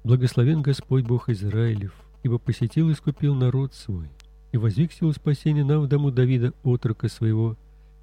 Благословен 0.04 0.62
Господь 0.62 1.04
Бог 1.04 1.28
Израилев, 1.28 1.94
ибо 2.22 2.38
посетил 2.38 2.88
и 2.88 2.92
искупил 2.92 3.34
народ 3.34 3.74
свой, 3.74 4.08
и 4.52 4.56
возвиг 4.56 4.92
силу 4.92 5.12
спасения 5.12 5.64
нам 5.64 5.82
в 5.82 5.88
дому 5.88 6.10
Давида, 6.10 6.52
отрока 6.62 7.08
своего, 7.08 7.56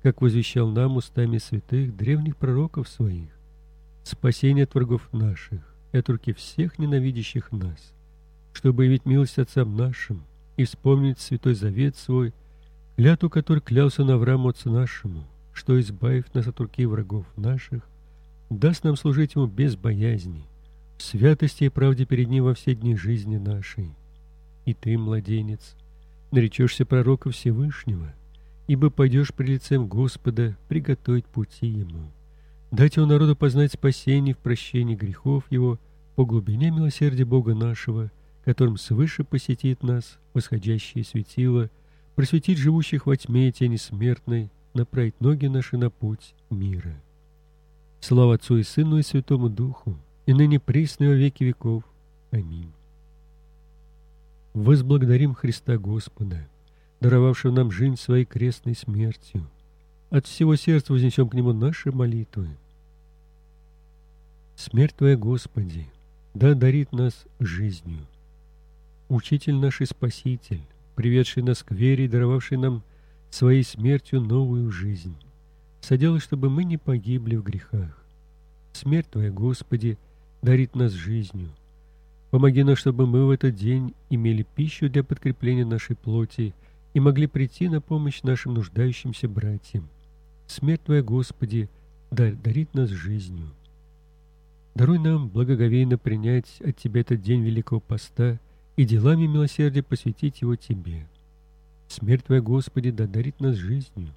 как 0.03 0.21
возвещал 0.21 0.69
нам 0.69 0.97
устами 0.97 1.37
святых 1.37 1.95
древних 1.95 2.37
пророков 2.37 2.87
своих, 2.87 3.29
спасение 4.03 4.65
от 4.65 4.75
врагов 4.75 5.11
наших 5.13 5.61
и 5.93 5.97
от 5.97 6.09
руки 6.09 6.33
всех 6.33 6.77
ненавидящих 6.77 7.51
нас, 7.51 7.93
чтобы 8.53 8.85
явить 8.85 9.05
милость 9.05 9.39
отцам 9.39 9.75
нашим, 9.75 10.23
и 10.57 10.63
вспомнить 10.63 11.19
святой 11.19 11.53
завет 11.53 11.95
свой, 11.95 12.33
клятву, 12.95 13.29
который 13.29 13.61
клялся 13.61 14.03
на 14.03 14.15
Аврааму 14.15 14.49
отцу 14.49 14.71
нашему, 14.71 15.23
что, 15.53 15.79
избавив 15.79 16.33
нас 16.33 16.47
от 16.47 16.59
руки 16.59 16.85
врагов 16.85 17.25
наших, 17.35 17.83
даст 18.49 18.83
нам 18.83 18.95
служить 18.95 19.35
ему 19.35 19.47
без 19.47 19.75
боязни, 19.75 20.43
в 20.97 21.03
святости 21.03 21.65
и 21.65 21.69
правде 21.69 22.05
перед 22.05 22.29
ним 22.29 22.45
во 22.45 22.53
все 22.53 22.75
дни 22.75 22.95
жизни 22.95 23.37
нашей. 23.37 23.91
И 24.65 24.73
ты, 24.73 24.97
младенец, 24.97 25.75
наречешься 26.31 26.85
пророка 26.85 27.31
Всевышнего, 27.31 28.13
ибо 28.67 28.89
пойдешь 28.89 29.33
при 29.33 29.53
лицем 29.53 29.87
Господа 29.87 30.57
приготовить 30.67 31.25
пути 31.25 31.67
ему, 31.67 32.11
дать 32.71 32.95
его 32.95 33.05
народу 33.05 33.35
познать 33.35 33.73
спасение 33.73 34.33
в 34.33 34.39
прощении 34.39 34.95
грехов 34.95 35.43
его 35.49 35.79
по 36.15 36.25
глубине 36.25 36.71
милосердия 36.71 37.25
Бога 37.25 37.53
нашего— 37.53 38.09
которым 38.45 38.77
свыше 38.77 39.23
посетит 39.23 39.81
нас 39.81 40.19
восходящее 40.33 41.03
светило, 41.03 41.69
просветить 42.15 42.59
живущих 42.59 43.07
во 43.07 43.17
тьме 43.17 43.51
тени 43.51 43.75
смертной, 43.75 44.51
направить 44.73 45.19
ноги 45.19 45.47
наши 45.47 45.77
на 45.77 45.89
путь 45.89 46.35
мира. 46.51 46.95
Слава 47.99 48.35
Отцу 48.35 48.57
и 48.57 48.63
Сыну 48.63 48.99
и 48.99 49.01
Святому 49.01 49.49
Духу, 49.49 49.97
и 50.27 50.33
ныне 50.33 50.59
присно 50.59 51.07
во 51.07 51.13
веки 51.13 51.43
веков. 51.43 51.83
Аминь. 52.29 52.71
Возблагодарим 54.53 55.33
Христа 55.33 55.77
Господа, 55.77 56.47
даровавшего 57.01 57.51
нам 57.51 57.71
жизнь 57.71 57.97
своей 57.97 58.25
крестной 58.25 58.75
смертью. 58.75 59.49
От 60.11 60.27
всего 60.27 60.55
сердца 60.55 60.93
вознесем 60.93 61.27
к 61.29 61.33
Нему 61.33 61.51
наши 61.51 61.91
молитвы. 61.91 62.49
Смерть 64.55 64.95
Твоя, 64.95 65.17
Господи, 65.17 65.87
да 66.35 66.53
дарит 66.53 66.91
нас 66.91 67.25
жизнью. 67.39 68.05
Учитель 69.07 69.55
наш 69.55 69.81
и 69.81 69.85
Спаситель, 69.85 70.61
приведший 70.95 71.43
нас 71.43 71.61
к 71.61 71.71
вере 71.71 72.05
и 72.05 72.07
даровавший 72.07 72.57
нам 72.57 72.81
своей 73.29 73.63
смертью 73.63 74.19
новую 74.19 74.71
жизнь, 74.71 75.15
соделай, 75.81 76.19
чтобы 76.19 76.49
мы 76.49 76.63
не 76.63 76.77
погибли 76.77 77.35
в 77.35 77.43
грехах. 77.43 78.03
Смерть 78.73 79.07
Твоя, 79.11 79.29
Господи, 79.29 79.99
дарит 80.41 80.75
нас 80.75 80.91
жизнью. 80.91 81.49
Помоги 82.31 82.63
нам, 82.63 82.75
чтобы 82.75 83.05
мы 83.05 83.27
в 83.27 83.29
этот 83.29 83.55
день 83.55 83.93
имели 84.09 84.43
пищу 84.55 84.89
для 84.89 85.03
подкрепления 85.03 85.65
нашей 85.65 85.95
плоти 85.95 86.55
и 86.95 86.99
могли 86.99 87.27
прийти 87.27 87.69
на 87.69 87.81
помощь 87.81 88.23
нашим 88.23 88.55
нуждающимся 88.55 89.29
братьям. 89.29 89.87
Смерть 90.47 90.81
Твоя, 90.83 91.03
Господи, 91.03 91.69
дарит 92.09 92.73
нас 92.73 92.89
жизнью. 92.89 93.51
Даруй 94.73 94.97
нам 94.97 95.29
благоговейно 95.29 95.99
принять 95.99 96.59
от 96.61 96.75
Тебя 96.75 97.01
этот 97.01 97.21
день 97.21 97.43
Великого 97.43 97.79
Поста 97.79 98.39
и 98.75 98.85
делами 98.85 99.25
милосердия 99.25 99.83
посвятить 99.83 100.41
его 100.41 100.55
Тебе. 100.55 101.05
Смерть 101.87 102.25
Твоя, 102.25 102.41
Господи, 102.41 102.91
да 102.91 103.07
дарит 103.07 103.39
нас 103.39 103.55
жизнью. 103.55 104.11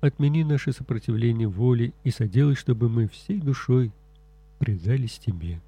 Отмени 0.00 0.44
наше 0.44 0.72
сопротивление 0.72 1.48
воле 1.48 1.92
и 2.02 2.10
соделай, 2.10 2.54
чтобы 2.54 2.88
мы 2.88 3.08
всей 3.08 3.40
душой 3.40 3.90
предались 4.58 5.18
Тебе. 5.18 5.60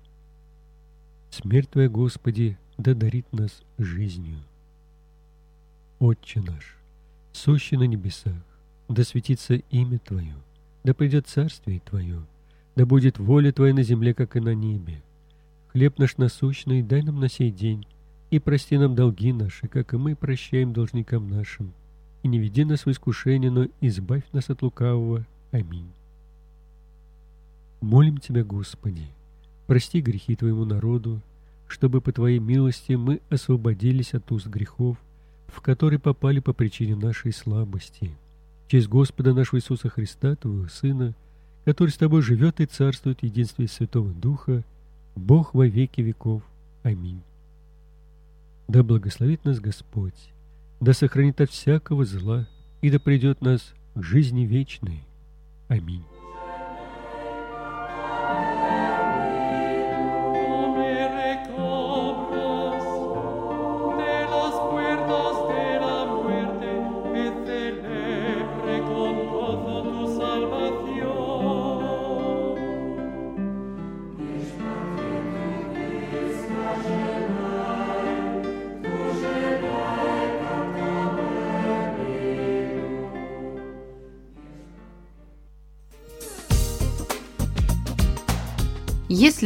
Смерть 1.30 1.70
Твоя, 1.70 1.88
Господи, 1.88 2.58
да 2.76 2.94
дарит 2.94 3.32
нас 3.32 3.62
жизнью. 3.78 4.38
Отче 5.98 6.40
наш, 6.40 6.76
сущий 7.32 7.78
на 7.78 7.84
небесах, 7.84 8.34
да 8.88 9.02
светится 9.02 9.54
имя 9.54 9.98
Твое, 9.98 10.34
да 10.84 10.92
придет 10.92 11.26
Царствие 11.26 11.80
Твое, 11.80 12.20
да 12.74 12.84
будет 12.84 13.18
воля 13.18 13.50
Твоя 13.50 13.72
на 13.72 13.82
земле, 13.82 14.12
как 14.12 14.36
и 14.36 14.40
на 14.40 14.54
небе. 14.54 15.00
Хлеб 15.76 15.98
наш 15.98 16.16
насущный 16.16 16.82
дай 16.82 17.02
нам 17.02 17.20
на 17.20 17.28
сей 17.28 17.50
день, 17.50 17.86
и 18.30 18.38
прости 18.38 18.78
нам 18.78 18.94
долги 18.94 19.30
наши, 19.30 19.68
как 19.68 19.92
и 19.92 19.98
мы 19.98 20.16
прощаем 20.16 20.72
должникам 20.72 21.28
нашим. 21.28 21.70
И 22.22 22.28
не 22.28 22.38
веди 22.38 22.64
нас 22.64 22.86
в 22.86 22.90
искушение, 22.90 23.50
но 23.50 23.66
избавь 23.82 24.22
нас 24.32 24.48
от 24.48 24.62
лукавого. 24.62 25.26
Аминь. 25.50 25.90
Молим 27.82 28.16
Тебя, 28.16 28.42
Господи, 28.42 29.06
прости 29.66 30.00
грехи 30.00 30.34
Твоему 30.34 30.64
народу, 30.64 31.20
чтобы 31.68 32.00
по 32.00 32.10
Твоей 32.10 32.38
милости 32.38 32.94
мы 32.94 33.20
освободились 33.28 34.14
от 34.14 34.32
уст 34.32 34.46
грехов, 34.46 34.96
в 35.46 35.60
которые 35.60 35.98
попали 35.98 36.40
по 36.40 36.54
причине 36.54 36.96
нашей 36.96 37.34
слабости. 37.34 38.12
Через 38.68 38.88
Господа 38.88 39.34
нашего 39.34 39.58
Иисуса 39.58 39.90
Христа, 39.90 40.36
Твоего 40.36 40.68
Сына, 40.68 41.12
который 41.66 41.90
с 41.90 41.98
тобой 41.98 42.22
живет 42.22 42.62
и 42.62 42.64
царствует 42.64 43.20
в 43.20 43.24
единстве 43.24 43.68
Святого 43.68 44.14
Духа, 44.14 44.64
Бог 45.16 45.54
во 45.54 45.66
веки 45.66 46.02
веков. 46.02 46.42
Аминь. 46.82 47.22
Да 48.68 48.82
благословит 48.82 49.44
нас 49.44 49.58
Господь, 49.58 50.30
да 50.80 50.92
сохранит 50.92 51.40
от 51.40 51.50
всякого 51.50 52.04
зла, 52.04 52.46
и 52.82 52.90
да 52.90 53.00
придет 53.00 53.40
нас 53.40 53.74
к 53.94 54.02
жизни 54.02 54.42
вечной. 54.42 55.02
Аминь. 55.68 56.04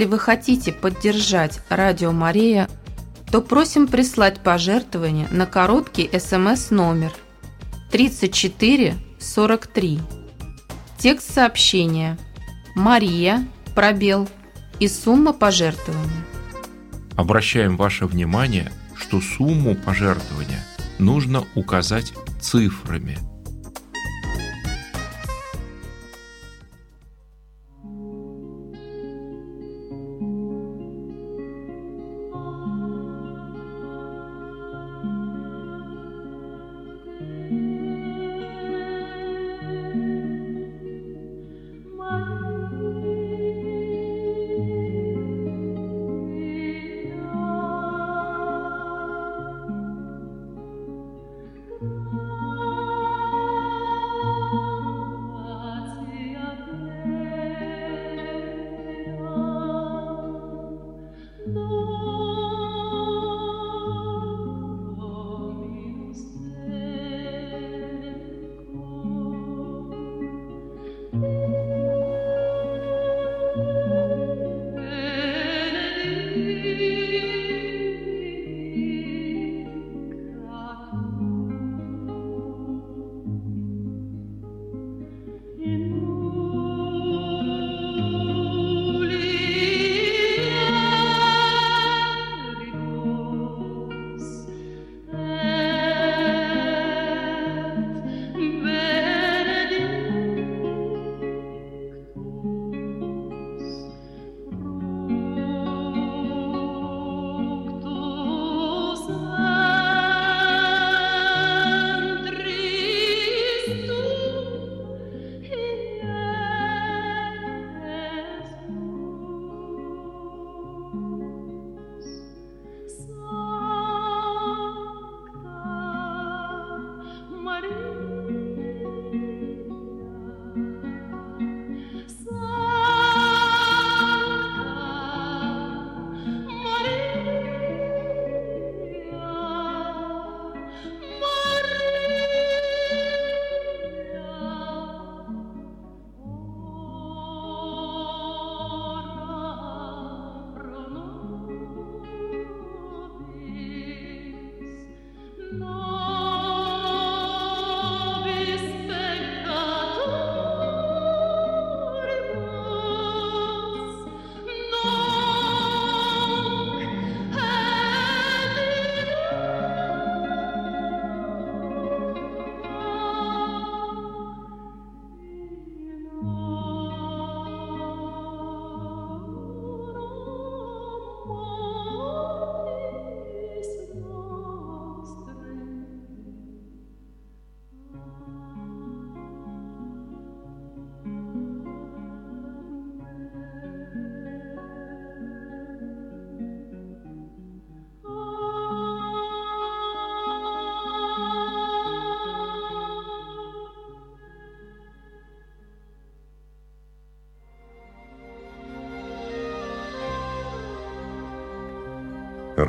Если 0.00 0.12
вы 0.12 0.18
хотите 0.18 0.72
поддержать 0.72 1.60
Радио 1.68 2.10
Мария, 2.10 2.70
то 3.30 3.42
просим 3.42 3.86
прислать 3.86 4.40
пожертвование 4.40 5.28
на 5.30 5.44
короткий 5.44 6.08
СМС-номер 6.18 7.12
3443. 7.90 10.00
Текст 10.96 11.34
сообщения 11.34 12.16
«Мария, 12.74 13.46
пробел» 13.74 14.26
и 14.78 14.88
сумма 14.88 15.34
пожертвования. 15.34 16.24
Обращаем 17.18 17.76
ваше 17.76 18.06
внимание, 18.06 18.72
что 18.96 19.20
сумму 19.20 19.74
пожертвования 19.74 20.64
нужно 20.98 21.44
указать 21.54 22.14
цифрами– 22.40 23.18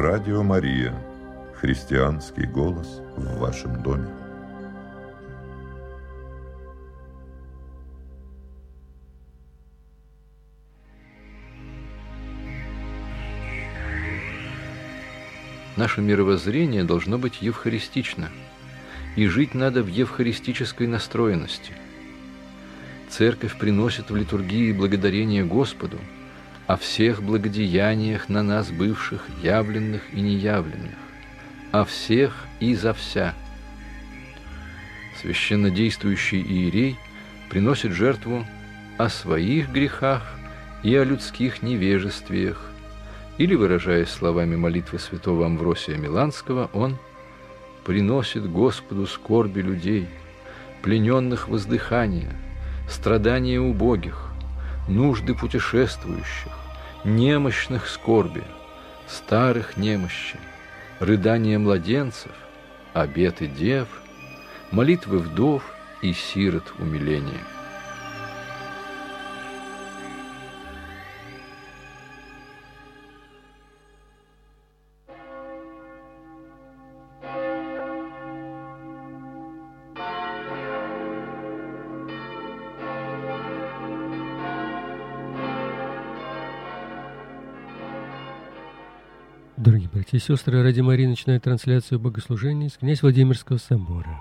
Радио 0.04 0.41
Мария. 0.41 0.95
Христианский 1.54 2.47
голос 2.47 3.04
в 3.18 3.38
вашем 3.38 3.84
доме. 3.84 4.10
Наше 15.78 16.02
мировоззрение 16.02 16.84
должно 16.84 17.20
быть 17.20 17.43
евхаристично, 17.43 18.32
и 19.16 19.28
жить 19.28 19.54
надо 19.54 19.84
в 19.84 19.88
евхаристической 19.88 20.88
настроенности. 20.88 21.74
Церковь 23.08 23.56
приносит 23.56 24.10
в 24.10 24.16
литургии 24.16 24.72
благодарение 24.72 25.45
Господу 25.45 25.99
о 26.72 26.78
всех 26.78 27.22
благодеяниях 27.22 28.30
на 28.30 28.43
нас 28.43 28.72
бывших, 28.72 29.26
явленных 29.43 30.03
и 30.13 30.22
неявленных, 30.22 30.95
о 31.74 31.84
всех 31.84 32.45
и 32.61 32.74
за 32.76 32.93
вся. 32.93 33.34
Священно 35.19 35.69
действующий 35.69 36.41
иерей 36.41 36.97
приносит 37.49 37.91
жертву 37.91 38.45
о 38.97 39.09
своих 39.09 39.69
грехах 39.69 40.24
и 40.82 40.95
о 40.95 41.03
людских 41.03 41.61
невежествиях, 41.61 42.72
или, 43.38 43.53
выражаясь 43.53 44.07
словами 44.07 44.55
молитвы 44.55 44.97
святого 44.97 45.47
Амвросия 45.47 45.97
Миланского, 45.97 46.69
он 46.72 46.97
приносит 47.84 48.49
Господу 48.49 49.07
скорби 49.07 49.59
людей, 49.59 50.07
плененных 50.84 51.49
воздыхания, 51.49 52.32
страдания 52.89 53.59
убогих, 53.59 54.30
нужды 54.88 55.34
путешествующих, 55.34 56.61
немощных 57.04 57.88
скорби, 57.88 58.43
старых 59.08 59.78
немощи, 59.78 60.39
рыдания 60.99 61.58
младенцев, 61.58 62.32
обеты 62.93 63.47
дев, 63.47 63.88
молитвы 64.72 65.20
вдов 65.20 65.64
и 66.02 66.14
сирот 66.14 66.74
умиления. 66.80 67.43
И 90.12 90.20
сестры, 90.20 90.62
ради 90.62 90.82
Марии 90.82 91.05
начинает 91.05 91.43
трансляцию 91.43 91.99
богослужения 91.99 92.68
с 92.68 92.74
князь 92.74 93.01
Владимирского 93.01 93.57
собора. 93.57 94.20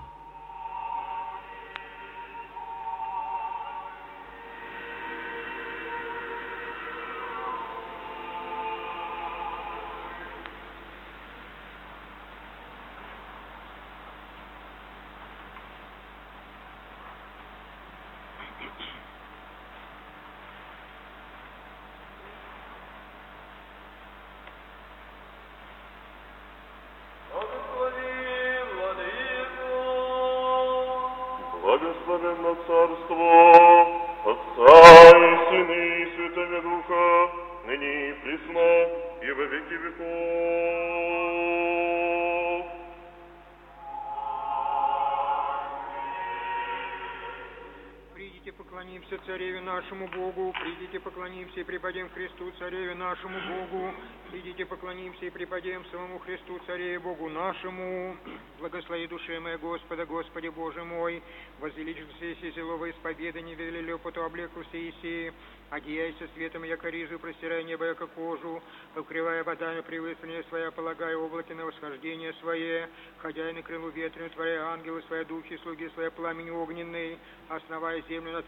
Благослови 58.59 59.07
душе 59.07 59.39
моя 59.39 59.57
Господа, 59.57 60.05
Господи 60.05 60.49
Боже 60.49 60.83
мой, 60.83 61.23
возвеличил 61.59 62.05
все 62.17 62.35
си 62.35 62.51
зелово 62.51 62.91
исповедание, 62.91 63.55
вели 63.55 63.81
лепоту 63.81 64.23
облеку 64.23 64.61
все 64.69 64.89
иси, 64.89 65.33
одеяйся 65.71 66.27
светом, 66.35 66.63
яко 66.63 66.89
ризу, 66.89 67.17
простирая 67.17 67.63
небо, 67.63 67.85
яко 67.85 68.05
кожу, 68.07 68.61
покрывая 68.93 69.43
водами 69.43 69.81
превыстрение 69.81 70.43
своя, 70.49 70.69
полагая 70.69 71.17
облаки 71.17 71.53
на 71.53 71.65
восхождение 71.65 72.33
свое, 72.33 72.89
ходя 73.17 73.51
на 73.51 73.61
крылу 73.63 73.89
ветрenu, 73.89 74.29
творя 74.29 74.67
ангелы 74.67 75.01
свои, 75.07 75.25
духи, 75.25 75.57
слуги 75.63 75.89
свои, 75.95 76.09
пламень 76.09 76.51
огненный, 76.51 77.17
основая 77.49 78.03
землю 78.09 78.33
над 78.33 78.39